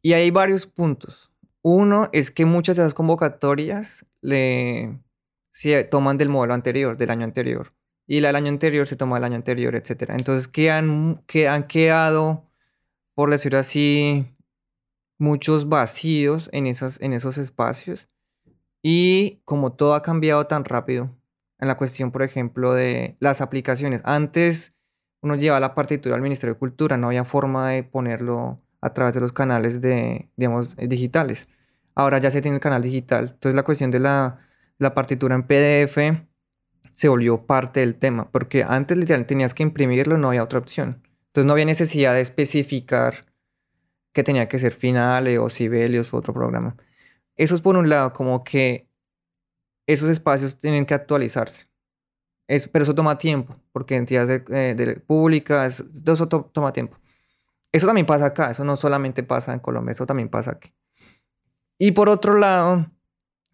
y 0.06 0.14
hay 0.14 0.30
varios 0.30 0.68
puntos. 0.68 1.32
Uno 1.64 2.10
es 2.14 2.30
que 2.30 2.46
muchas 2.46 2.78
de 2.78 2.84
las 2.84 2.94
convocatorias 2.94 4.06
le, 4.22 5.00
se 5.50 5.84
toman 5.84 6.20
del 6.20 6.30
modelo 6.30 6.54
anterior, 6.54 6.96
del 6.96 7.10
año 7.10 7.24
anterior. 7.24 7.74
Y 8.06 8.20
la 8.20 8.28
del 8.28 8.36
año 8.36 8.50
anterior 8.50 8.88
se 8.88 8.96
toma 8.96 9.16
del 9.16 9.24
año 9.24 9.38
anterior, 9.38 9.74
etc. 9.74 10.12
Entonces, 10.12 10.48
que 10.48 10.70
han 10.70 11.24
quedado, 11.68 12.46
por 13.16 13.32
decirlo 13.32 13.58
así, 13.58 14.28
muchos 15.18 15.70
vacíos 15.70 16.52
en, 16.54 16.68
esas, 16.68 17.02
en 17.02 17.14
esos 17.14 17.40
espacios. 17.40 18.08
Y 18.84 19.42
como 19.44 19.74
todo 19.74 19.96
ha 19.96 20.04
cambiado 20.04 20.46
tan 20.46 20.66
rápido, 20.66 21.10
en 21.58 21.68
la 21.68 21.78
cuestión, 21.78 22.12
por 22.12 22.22
ejemplo, 22.22 22.76
de 22.76 23.18
las 23.20 23.42
aplicaciones. 23.42 24.02
Antes 24.04 24.76
uno 25.22 25.36
llevaba 25.36 25.60
la 25.60 25.74
partitura 25.74 26.14
al 26.14 26.22
Ministerio 26.22 26.54
de 26.54 26.60
Cultura, 26.60 26.96
no 26.96 27.08
había 27.08 27.26
forma 27.26 27.72
de 27.72 27.82
ponerlo 27.82 28.62
a 28.82 28.94
través 28.94 29.14
de 29.14 29.22
los 29.22 29.34
canales 29.34 29.82
de, 29.82 30.30
digamos, 30.36 30.76
digitales. 30.78 31.48
Ahora 31.96 32.18
ya 32.20 32.30
se 32.32 32.42
tiene 32.42 32.58
el 32.58 32.62
canal 32.62 32.82
digital. 32.82 33.32
Entonces 33.34 33.56
la 33.56 33.64
cuestión 33.64 33.92
de 33.92 34.00
la, 34.00 34.40
partitura 34.94 35.36
en 35.36 35.44
PDF 35.44 35.98
se 36.94 37.08
volvió 37.10 37.46
parte 37.46 37.80
del 37.80 37.96
tema, 37.96 38.30
porque 38.32 38.64
antes 38.64 38.98
literalmente 38.98 39.30
tenías 39.30 39.54
que 39.54 39.64
imprimirlo, 39.64 40.18
no 40.18 40.30
había 40.30 40.44
otra 40.44 40.60
opción. 40.60 41.02
Entonces 41.28 41.46
no 41.48 41.54
había 41.54 41.66
necesidad 41.66 42.14
de 42.14 42.22
especificar 42.22 43.26
que 44.14 44.24
tenía 44.24 44.48
que 44.48 44.60
ser 44.60 44.72
Finale 44.74 45.40
o 45.40 45.50
Sibelius 45.50 46.14
u 46.14 46.18
otro 46.18 46.34
programa. 46.34 46.78
Eso 47.36 47.56
es 47.56 47.62
por 47.62 47.76
un 47.76 47.90
lado, 47.90 48.14
como 48.14 48.44
que 48.44 48.90
esos 49.88 50.10
espacios 50.10 50.58
tienen 50.58 50.86
que 50.86 50.94
actualizarse. 50.94 51.68
pero 52.72 52.84
eso 52.84 52.96
toma 52.96 53.18
tiempo, 53.18 53.56
porque 53.72 53.96
entidades 53.96 54.46
de, 54.48 54.72
eh, 54.72 55.00
públicas, 55.08 55.84
todo 56.04 56.14
eso 56.14 56.28
toma 56.28 56.72
tiempo. 56.74 56.98
Eso 57.76 57.88
también 57.88 58.06
pasa 58.06 58.28
acá, 58.28 58.52
eso 58.52 58.64
no 58.64 58.78
solamente 58.78 59.22
pasa 59.22 59.52
en 59.52 59.60
Colombia, 59.60 59.92
eso 59.92 60.06
también 60.06 60.30
pasa 60.30 60.52
aquí. 60.52 60.74
Y 61.78 61.92
por 61.92 62.08
otro 62.08 62.38
lado, 62.38 62.90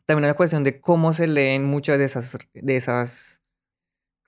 también 0.05 0.27
la 0.27 0.35
cuestión 0.35 0.63
de 0.63 0.79
cómo 0.79 1.11
se 1.11 1.25
leen 1.25 1.65
muchas 1.65 1.97
de 1.97 2.05
esas, 2.05 2.37
de 2.53 2.75
esas 2.75 3.41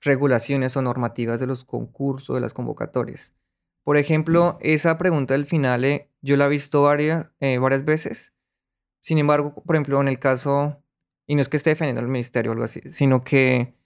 regulaciones 0.00 0.76
o 0.76 0.82
normativas 0.82 1.38
de 1.38 1.46
los 1.46 1.64
concursos, 1.64 2.34
de 2.34 2.40
las 2.40 2.54
convocatorias. 2.54 3.36
Por 3.84 3.96
ejemplo, 3.96 4.58
esa 4.60 4.98
pregunta 4.98 5.34
del 5.34 5.46
final 5.46 6.08
yo 6.22 6.36
la 6.36 6.46
he 6.46 6.48
visto 6.48 6.82
varias, 6.82 7.28
eh, 7.38 7.58
varias 7.58 7.84
veces. 7.84 8.34
Sin 8.98 9.18
embargo, 9.18 9.54
por 9.54 9.76
ejemplo, 9.76 10.00
en 10.00 10.08
el 10.08 10.18
caso, 10.18 10.82
y 11.28 11.36
no 11.36 11.40
es 11.40 11.48
que 11.48 11.56
esté 11.56 11.70
defendiendo 11.70 12.00
al 12.00 12.08
ministerio 12.08 12.50
o 12.50 12.54
algo 12.54 12.64
así, 12.64 12.80
sino 12.90 13.22
que 13.22 13.76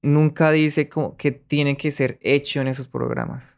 nunca 0.00 0.52
dice 0.52 0.88
que 1.16 1.32
tiene 1.32 1.76
que 1.76 1.90
ser 1.90 2.20
hecho 2.22 2.60
en 2.60 2.68
esos 2.68 2.86
programas. 2.86 3.57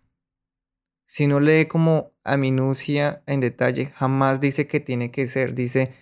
Si 1.12 1.26
no 1.26 1.40
lee 1.40 1.66
como 1.66 2.12
a 2.22 2.36
minucia 2.36 3.24
en 3.26 3.40
detalle, 3.40 3.86
jamás 3.96 4.40
dice 4.40 4.68
que 4.68 4.78
tiene 4.78 5.10
que 5.10 5.26
ser. 5.26 5.56
Dice, 5.56 5.92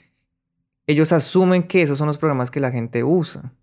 ellos 0.86 1.12
asumen 1.12 1.62
que 1.62 1.80
esos 1.80 1.96
son 1.96 2.08
los 2.08 2.18
programas 2.18 2.50
que 2.50 2.60
la 2.60 2.70
gente 2.70 3.02
usa. 3.04 3.54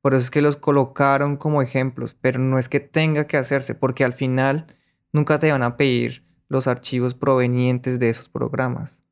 Por 0.00 0.14
eso 0.14 0.24
es 0.24 0.30
que 0.30 0.40
los 0.40 0.56
colocaron 0.56 1.36
como 1.36 1.60
ejemplos, 1.60 2.16
pero 2.18 2.38
no 2.38 2.58
es 2.58 2.70
que 2.70 2.80
tenga 2.80 3.26
que 3.26 3.36
hacerse, 3.36 3.74
porque 3.74 4.04
al 4.04 4.14
final 4.14 4.68
nunca 5.12 5.38
te 5.38 5.52
van 5.52 5.62
a 5.62 5.76
pedir 5.76 6.24
los 6.48 6.66
archivos 6.66 7.12
provenientes 7.12 7.98
de 7.98 8.08
esos 8.08 8.30
programas. 8.30 9.02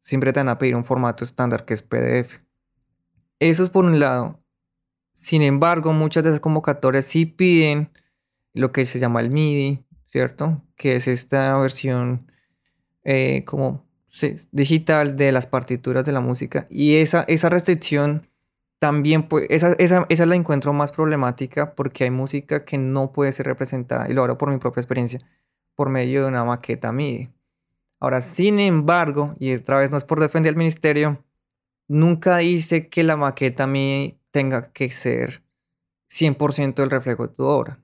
Siempre 0.00 0.32
te 0.32 0.40
van 0.40 0.48
a 0.48 0.58
pedir 0.58 0.74
un 0.74 0.84
formato 0.84 1.22
estándar 1.22 1.64
que 1.64 1.74
es 1.74 1.82
PDF. 1.82 2.40
Eso 3.38 3.62
es 3.62 3.70
por 3.70 3.84
un 3.84 4.00
lado. 4.00 4.40
Sin 5.12 5.42
embargo, 5.42 5.92
muchas 5.92 6.24
de 6.24 6.30
esas 6.30 6.40
convocatorias 6.40 7.06
sí 7.06 7.24
piden 7.24 7.92
lo 8.52 8.72
que 8.72 8.84
se 8.84 8.98
llama 8.98 9.20
el 9.20 9.30
MIDI, 9.30 9.83
¿cierto? 10.14 10.62
Que 10.76 10.94
es 10.94 11.08
esta 11.08 11.58
versión 11.58 12.30
eh, 13.02 13.42
como 13.44 13.84
digital 14.52 15.16
de 15.16 15.32
las 15.32 15.48
partituras 15.48 16.04
de 16.04 16.12
la 16.12 16.20
música. 16.20 16.68
Y 16.70 16.98
esa, 16.98 17.24
esa 17.26 17.48
restricción 17.48 18.28
también, 18.78 19.26
pues, 19.26 19.48
esa, 19.50 19.72
esa, 19.72 20.06
esa 20.08 20.26
la 20.26 20.36
encuentro 20.36 20.72
más 20.72 20.92
problemática 20.92 21.74
porque 21.74 22.04
hay 22.04 22.10
música 22.10 22.64
que 22.64 22.78
no 22.78 23.10
puede 23.10 23.32
ser 23.32 23.46
representada, 23.46 24.08
y 24.08 24.12
lo 24.12 24.22
hablo 24.22 24.38
por 24.38 24.50
mi 24.52 24.58
propia 24.58 24.82
experiencia, 24.82 25.20
por 25.74 25.88
medio 25.88 26.22
de 26.22 26.28
una 26.28 26.44
maqueta 26.44 26.92
MIDI. 26.92 27.30
Ahora, 27.98 28.20
sin 28.20 28.60
embargo, 28.60 29.34
y 29.40 29.52
otra 29.52 29.78
vez 29.78 29.90
no 29.90 29.96
es 29.96 30.04
por 30.04 30.20
defender 30.20 30.50
al 30.50 30.56
ministerio, 30.56 31.24
nunca 31.88 32.36
dice 32.36 32.88
que 32.88 33.02
la 33.02 33.16
maqueta 33.16 33.66
MIDI 33.66 34.16
tenga 34.30 34.70
que 34.70 34.90
ser 34.90 35.42
100% 36.08 36.84
el 36.84 36.90
reflejo 36.90 37.26
de 37.26 37.34
tu 37.34 37.42
obra. 37.42 37.83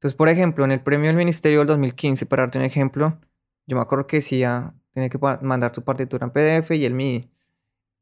Entonces, 0.00 0.16
por 0.16 0.30
ejemplo, 0.30 0.64
en 0.64 0.72
el 0.72 0.80
premio 0.80 1.08
del 1.08 1.16
Ministerio 1.16 1.58
del 1.58 1.68
2015, 1.68 2.24
para 2.24 2.44
darte 2.44 2.56
un 2.58 2.64
ejemplo, 2.64 3.18
yo 3.66 3.76
me 3.76 3.82
acuerdo 3.82 4.06
que 4.06 4.16
decía, 4.16 4.72
tiene 4.94 5.10
que 5.10 5.18
mandar 5.42 5.72
tu 5.72 5.84
partitura 5.84 6.24
en 6.24 6.30
PDF 6.30 6.70
y 6.70 6.86
el 6.86 6.94
MIDI. 6.94 7.30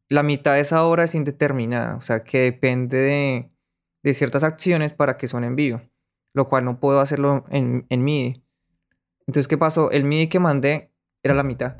La 0.08 0.22
mitad 0.22 0.54
de 0.54 0.60
esa 0.60 0.84
obra 0.84 1.02
es 1.02 1.16
indeterminada, 1.16 1.96
o 1.96 2.00
sea, 2.00 2.22
que 2.22 2.38
depende 2.38 3.50
de, 4.04 4.14
ciertas 4.14 4.44
acciones 4.44 4.92
para 4.92 5.18
que 5.18 5.26
suene 5.26 5.48
en 5.48 5.56
vivo, 5.56 5.82
lo 6.34 6.48
cual 6.48 6.64
no 6.64 6.78
puedo 6.78 7.00
hacerlo 7.00 7.44
en, 7.50 7.84
MIDI. 7.90 8.44
Entonces, 9.26 9.48
¿qué 9.48 9.58
pasó? 9.58 9.90
El 9.90 10.04
MIDI 10.04 10.28
que 10.28 10.38
mandé 10.38 10.92
era 11.24 11.34
la 11.34 11.42
mitad. 11.42 11.78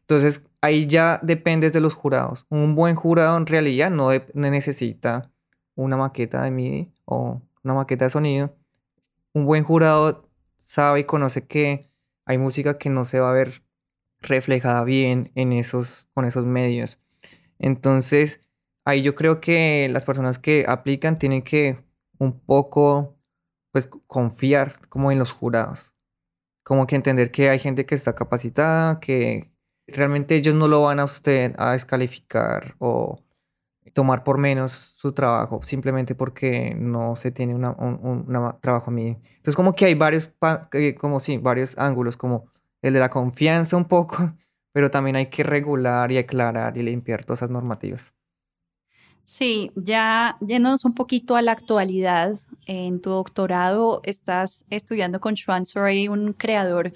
Entonces, 0.00 0.48
ahí 0.62 0.86
ya 0.86 1.20
depende 1.22 1.68
de 1.68 1.80
los 1.80 1.92
jurados. 1.92 2.46
Un 2.48 2.74
buen 2.74 2.96
jurado 2.96 3.36
en 3.36 3.44
realidad 3.44 3.90
no 3.90 4.08
necesita 4.32 5.30
una 5.74 5.98
maqueta 5.98 6.42
de 6.44 6.50
MIDI 6.50 6.92
o 7.04 7.42
una 7.62 7.74
maqueta 7.74 8.06
de 8.06 8.10
sonido 8.10 8.56
un 9.34 9.46
buen 9.46 9.64
jurado 9.64 10.28
sabe 10.58 11.00
y 11.00 11.04
conoce 11.04 11.46
que 11.46 11.90
hay 12.24 12.38
música 12.38 12.78
que 12.78 12.90
no 12.90 13.04
se 13.04 13.20
va 13.20 13.30
a 13.30 13.34
ver 13.34 13.62
reflejada 14.20 14.84
bien 14.84 15.32
en 15.34 15.52
esos, 15.52 16.08
con 16.14 16.24
esos 16.24 16.46
medios. 16.46 17.00
Entonces, 17.58 18.40
ahí 18.84 19.02
yo 19.02 19.14
creo 19.14 19.40
que 19.40 19.88
las 19.90 20.04
personas 20.04 20.38
que 20.38 20.64
aplican 20.68 21.18
tienen 21.18 21.42
que 21.42 21.82
un 22.18 22.38
poco, 22.40 23.16
pues, 23.72 23.88
confiar 24.06 24.88
como 24.88 25.10
en 25.12 25.18
los 25.18 25.32
jurados. 25.32 25.92
Como 26.64 26.86
que 26.86 26.96
entender 26.96 27.32
que 27.32 27.50
hay 27.50 27.58
gente 27.58 27.86
que 27.86 27.94
está 27.94 28.14
capacitada, 28.14 29.00
que 29.00 29.52
realmente 29.86 30.36
ellos 30.36 30.54
no 30.54 30.68
lo 30.68 30.82
van 30.82 31.00
a 31.00 31.04
usted 31.04 31.54
a 31.58 31.72
descalificar 31.72 32.76
o 32.78 33.21
tomar 33.94 34.24
por 34.24 34.38
menos 34.38 34.94
su 34.96 35.12
trabajo 35.12 35.60
simplemente 35.64 36.14
porque 36.14 36.74
no 36.78 37.16
se 37.16 37.30
tiene 37.30 37.54
una, 37.54 37.72
un, 37.72 38.26
trabajo 38.60 38.90
a 38.90 38.94
mí. 38.94 39.18
Entonces 39.36 39.56
como 39.56 39.74
que 39.74 39.86
hay 39.86 39.94
varios, 39.94 40.34
como 40.98 41.20
sí, 41.20 41.38
varios 41.38 41.76
ángulos, 41.78 42.16
como 42.16 42.46
el 42.80 42.94
de 42.94 43.00
la 43.00 43.10
confianza 43.10 43.76
un 43.76 43.86
poco, 43.86 44.16
pero 44.72 44.90
también 44.90 45.16
hay 45.16 45.26
que 45.26 45.42
regular 45.42 46.10
y 46.12 46.18
aclarar 46.18 46.76
y 46.76 46.82
limpiar 46.82 47.24
todas 47.24 47.40
esas 47.40 47.50
normativas. 47.50 48.14
Sí, 49.24 49.70
ya 49.76 50.36
yéndonos 50.40 50.84
un 50.84 50.94
poquito 50.94 51.36
a 51.36 51.42
la 51.42 51.52
actualidad, 51.52 52.32
en 52.66 53.00
tu 53.00 53.10
doctorado 53.10 54.00
estás 54.04 54.64
estudiando 54.68 55.20
con 55.20 55.36
Sorey, 55.36 56.08
un 56.08 56.32
creador 56.32 56.92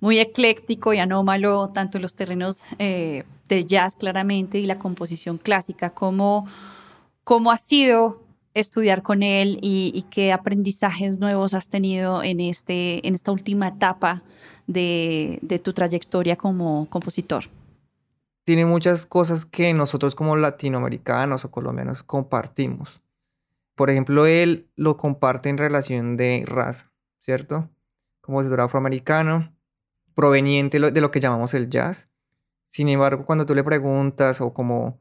muy 0.00 0.18
ecléctico 0.18 0.92
y 0.92 0.98
anómalo, 0.98 1.70
tanto 1.70 1.98
en 1.98 2.02
los 2.02 2.16
terrenos 2.16 2.64
eh, 2.80 3.24
del 3.52 3.66
jazz 3.66 3.96
claramente 3.96 4.58
y 4.58 4.66
la 4.66 4.78
composición 4.78 5.36
clásica. 5.36 5.90
¿Cómo, 5.90 6.46
cómo 7.22 7.50
ha 7.50 7.58
sido 7.58 8.22
estudiar 8.54 9.02
con 9.02 9.22
él 9.22 9.58
y, 9.60 10.04
qué 10.10 10.32
aprendizajes 10.32 11.20
nuevos 11.20 11.54
has 11.54 11.68
tenido 11.68 12.22
en, 12.22 12.40
este, 12.40 13.06
en 13.06 13.14
esta 13.14 13.32
última 13.32 13.68
etapa 13.68 14.22
de, 14.66 15.60
tu 15.62 15.72
trayectoria 15.72 16.36
como 16.36 16.88
compositor? 16.88 17.44
Tiene 18.44 18.66
muchas 18.66 19.06
cosas 19.06 19.44
que 19.46 19.72
nosotros 19.72 20.14
como 20.14 20.36
latinoamericanos 20.36 21.44
o 21.44 21.50
colombianos 21.50 22.02
compartimos. 22.02 23.00
Por 23.74 23.88
ejemplo, 23.90 24.26
él 24.26 24.66
lo 24.76 24.96
comparte 24.96 25.48
en 25.48 25.58
relación 25.58 26.16
de 26.16 26.44
raza, 26.46 26.90
¿cierto? 27.20 27.68
Como 28.20 28.38
compositor 28.38 28.60
afroamericano, 28.60 29.54
proveniente 30.14 30.78
de 30.78 31.00
lo 31.00 31.10
que 31.10 31.20
llamamos 31.20 31.54
el 31.54 31.70
jazz. 31.70 32.11
Sin 32.72 32.88
embargo, 32.88 33.26
cuando 33.26 33.44
tú 33.44 33.54
le 33.54 33.62
preguntas 33.62 34.40
o 34.40 34.54
como, 34.54 34.98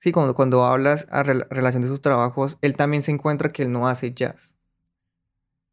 sí, 0.00 0.12
cuando, 0.12 0.34
cuando 0.34 0.66
hablas 0.66 1.08
a 1.10 1.22
relación 1.22 1.80
de 1.80 1.88
sus 1.88 2.02
trabajos, 2.02 2.58
él 2.60 2.76
también 2.76 3.02
se 3.02 3.10
encuentra 3.10 3.52
que 3.52 3.62
él 3.62 3.72
no 3.72 3.88
hace 3.88 4.12
jazz. 4.12 4.54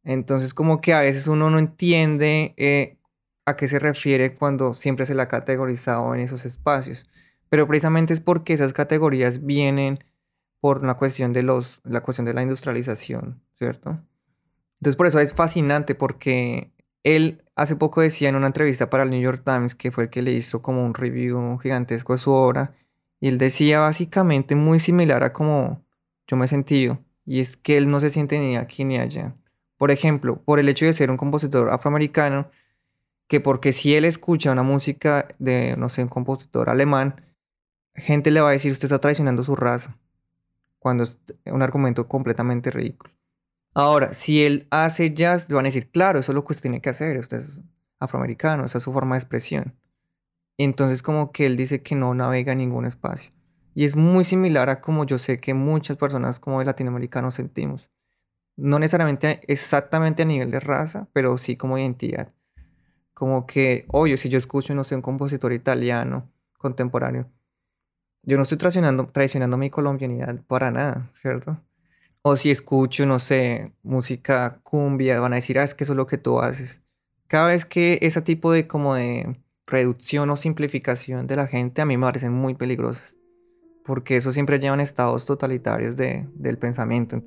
Entonces, 0.04 0.54
como 0.54 0.80
que 0.80 0.94
a 0.94 1.02
veces 1.02 1.28
uno 1.28 1.50
no 1.50 1.58
entiende 1.58 2.54
eh, 2.56 2.96
a 3.44 3.56
qué 3.56 3.68
se 3.68 3.78
refiere 3.78 4.36
cuando 4.36 4.72
siempre 4.72 5.04
se 5.04 5.14
la 5.14 5.24
ha 5.24 5.28
categorizado 5.28 6.14
en 6.14 6.22
esos 6.22 6.46
espacios. 6.46 7.06
Pero 7.50 7.68
precisamente 7.68 8.14
es 8.14 8.20
porque 8.20 8.54
esas 8.54 8.72
categorías 8.72 9.44
vienen 9.44 10.02
por 10.60 10.78
una 10.78 10.94
cuestión 10.94 11.34
de 11.34 11.42
los, 11.42 11.82
la 11.84 12.00
cuestión 12.00 12.24
de 12.24 12.32
la 12.32 12.40
industrialización, 12.40 13.42
¿cierto? 13.58 13.98
Entonces, 14.80 14.96
por 14.96 15.06
eso 15.06 15.20
es 15.20 15.34
fascinante 15.34 15.94
porque 15.94 16.72
él 17.02 17.44
hace 17.58 17.74
poco 17.74 18.00
decía 18.00 18.28
en 18.28 18.36
una 18.36 18.46
entrevista 18.46 18.88
para 18.88 19.02
el 19.02 19.10
New 19.10 19.20
York 19.20 19.42
Times, 19.44 19.74
que 19.74 19.90
fue 19.90 20.04
el 20.04 20.10
que 20.10 20.22
le 20.22 20.30
hizo 20.32 20.62
como 20.62 20.86
un 20.86 20.94
review 20.94 21.58
gigantesco 21.58 22.12
de 22.12 22.18
su 22.18 22.30
obra, 22.30 22.72
y 23.20 23.26
él 23.26 23.36
decía 23.36 23.80
básicamente 23.80 24.54
muy 24.54 24.78
similar 24.78 25.24
a 25.24 25.32
como 25.32 25.82
yo 26.28 26.36
me 26.36 26.44
he 26.44 26.48
sentido, 26.48 27.00
y 27.26 27.40
es 27.40 27.56
que 27.56 27.76
él 27.76 27.90
no 27.90 27.98
se 27.98 28.10
siente 28.10 28.38
ni 28.38 28.56
aquí 28.56 28.84
ni 28.84 28.98
allá. 28.98 29.34
Por 29.76 29.90
ejemplo, 29.90 30.40
por 30.40 30.60
el 30.60 30.68
hecho 30.68 30.86
de 30.86 30.92
ser 30.92 31.10
un 31.10 31.16
compositor 31.16 31.70
afroamericano, 31.70 32.48
que 33.26 33.40
porque 33.40 33.72
si 33.72 33.96
él 33.96 34.04
escucha 34.04 34.52
una 34.52 34.62
música 34.62 35.26
de, 35.40 35.76
no 35.76 35.88
sé, 35.88 36.02
un 36.02 36.08
compositor 36.08 36.70
alemán, 36.70 37.22
gente 37.96 38.30
le 38.30 38.40
va 38.40 38.50
a 38.50 38.52
decir 38.52 38.70
usted 38.70 38.86
está 38.86 39.00
traicionando 39.00 39.42
su 39.42 39.56
raza, 39.56 39.98
cuando 40.78 41.02
es 41.02 41.18
un 41.46 41.62
argumento 41.62 42.06
completamente 42.06 42.70
ridículo. 42.70 43.17
Ahora, 43.80 44.12
si 44.12 44.44
él 44.44 44.66
hace 44.72 45.14
jazz, 45.14 45.48
le 45.48 45.54
van 45.54 45.64
a 45.64 45.68
decir, 45.68 45.88
claro, 45.92 46.18
eso 46.18 46.32
es 46.32 46.34
lo 46.34 46.44
que 46.44 46.52
usted 46.52 46.62
tiene 46.62 46.80
que 46.80 46.90
hacer, 46.90 47.16
usted 47.16 47.36
es 47.36 47.62
afroamericano, 48.00 48.64
esa 48.64 48.78
es 48.78 48.82
su 48.82 48.92
forma 48.92 49.14
de 49.14 49.20
expresión. 49.20 49.76
Entonces 50.58 51.00
como 51.00 51.30
que 51.30 51.46
él 51.46 51.56
dice 51.56 51.80
que 51.80 51.94
no 51.94 52.12
navega 52.12 52.56
ningún 52.56 52.86
espacio. 52.86 53.30
Y 53.76 53.84
es 53.84 53.94
muy 53.94 54.24
similar 54.24 54.68
a 54.68 54.80
como 54.80 55.06
yo 55.06 55.18
sé 55.18 55.38
que 55.38 55.54
muchas 55.54 55.96
personas 55.96 56.40
como 56.40 56.58
de 56.58 56.64
latinoamericanos 56.64 57.36
sentimos. 57.36 57.88
No 58.56 58.80
necesariamente 58.80 59.42
exactamente 59.46 60.22
a 60.22 60.26
nivel 60.26 60.50
de 60.50 60.58
raza, 60.58 61.06
pero 61.12 61.38
sí 61.38 61.56
como 61.56 61.78
identidad. 61.78 62.34
Como 63.14 63.46
que, 63.46 63.84
oye, 63.92 64.16
si 64.16 64.28
yo 64.28 64.38
escucho, 64.38 64.74
no 64.74 64.82
sé, 64.82 64.96
un 64.96 65.02
compositor 65.02 65.52
italiano 65.52 66.28
contemporáneo, 66.58 67.30
yo 68.24 68.38
no 68.38 68.42
estoy 68.42 68.58
traicionando, 68.58 69.06
traicionando 69.06 69.56
mi 69.56 69.70
colombianidad 69.70 70.42
para 70.48 70.72
nada, 70.72 71.12
¿cierto? 71.14 71.60
O 72.22 72.36
si 72.36 72.50
escucho, 72.50 73.06
no 73.06 73.18
sé, 73.18 73.72
música 73.82 74.60
cumbia, 74.62 75.20
van 75.20 75.32
a 75.32 75.36
decir, 75.36 75.58
ah, 75.58 75.62
es 75.62 75.74
que 75.74 75.84
eso 75.84 75.92
es 75.92 75.96
lo 75.96 76.06
que 76.06 76.18
tú 76.18 76.40
haces. 76.40 76.82
Cada 77.26 77.48
vez 77.48 77.64
que 77.64 77.98
ese 78.02 78.22
tipo 78.22 78.52
de 78.52 78.66
como 78.66 78.94
de 78.94 79.40
reducción 79.66 80.30
o 80.30 80.36
simplificación 80.36 81.26
de 81.26 81.36
la 81.36 81.46
gente 81.46 81.82
a 81.82 81.84
mí 81.84 81.96
me 81.96 82.06
parecen 82.06 82.32
muy 82.32 82.54
peligrosas, 82.54 83.16
porque 83.84 84.16
eso 84.16 84.32
siempre 84.32 84.58
lleva 84.58 84.76
a 84.76 84.82
estados 84.82 85.26
totalitarios 85.26 85.96
de, 85.96 86.26
del 86.34 86.58
pensamiento. 86.58 87.22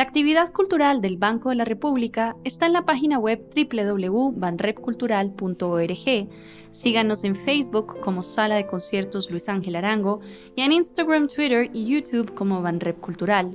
La 0.00 0.04
actividad 0.04 0.50
cultural 0.50 1.02
del 1.02 1.18
Banco 1.18 1.50
de 1.50 1.56
la 1.56 1.66
República 1.66 2.34
está 2.42 2.64
en 2.64 2.72
la 2.72 2.86
página 2.86 3.18
web 3.18 3.44
www.banrepcultural.org. 3.54 6.28
Síganos 6.70 7.24
en 7.24 7.36
Facebook 7.36 8.00
como 8.00 8.22
Sala 8.22 8.54
de 8.54 8.66
Conciertos 8.66 9.30
Luis 9.30 9.50
Ángel 9.50 9.76
Arango 9.76 10.22
y 10.56 10.62
en 10.62 10.72
Instagram, 10.72 11.28
Twitter 11.28 11.68
y 11.74 11.84
YouTube 11.84 12.32
como 12.32 12.62
Banrep 12.62 12.98
Cultural. 12.98 13.54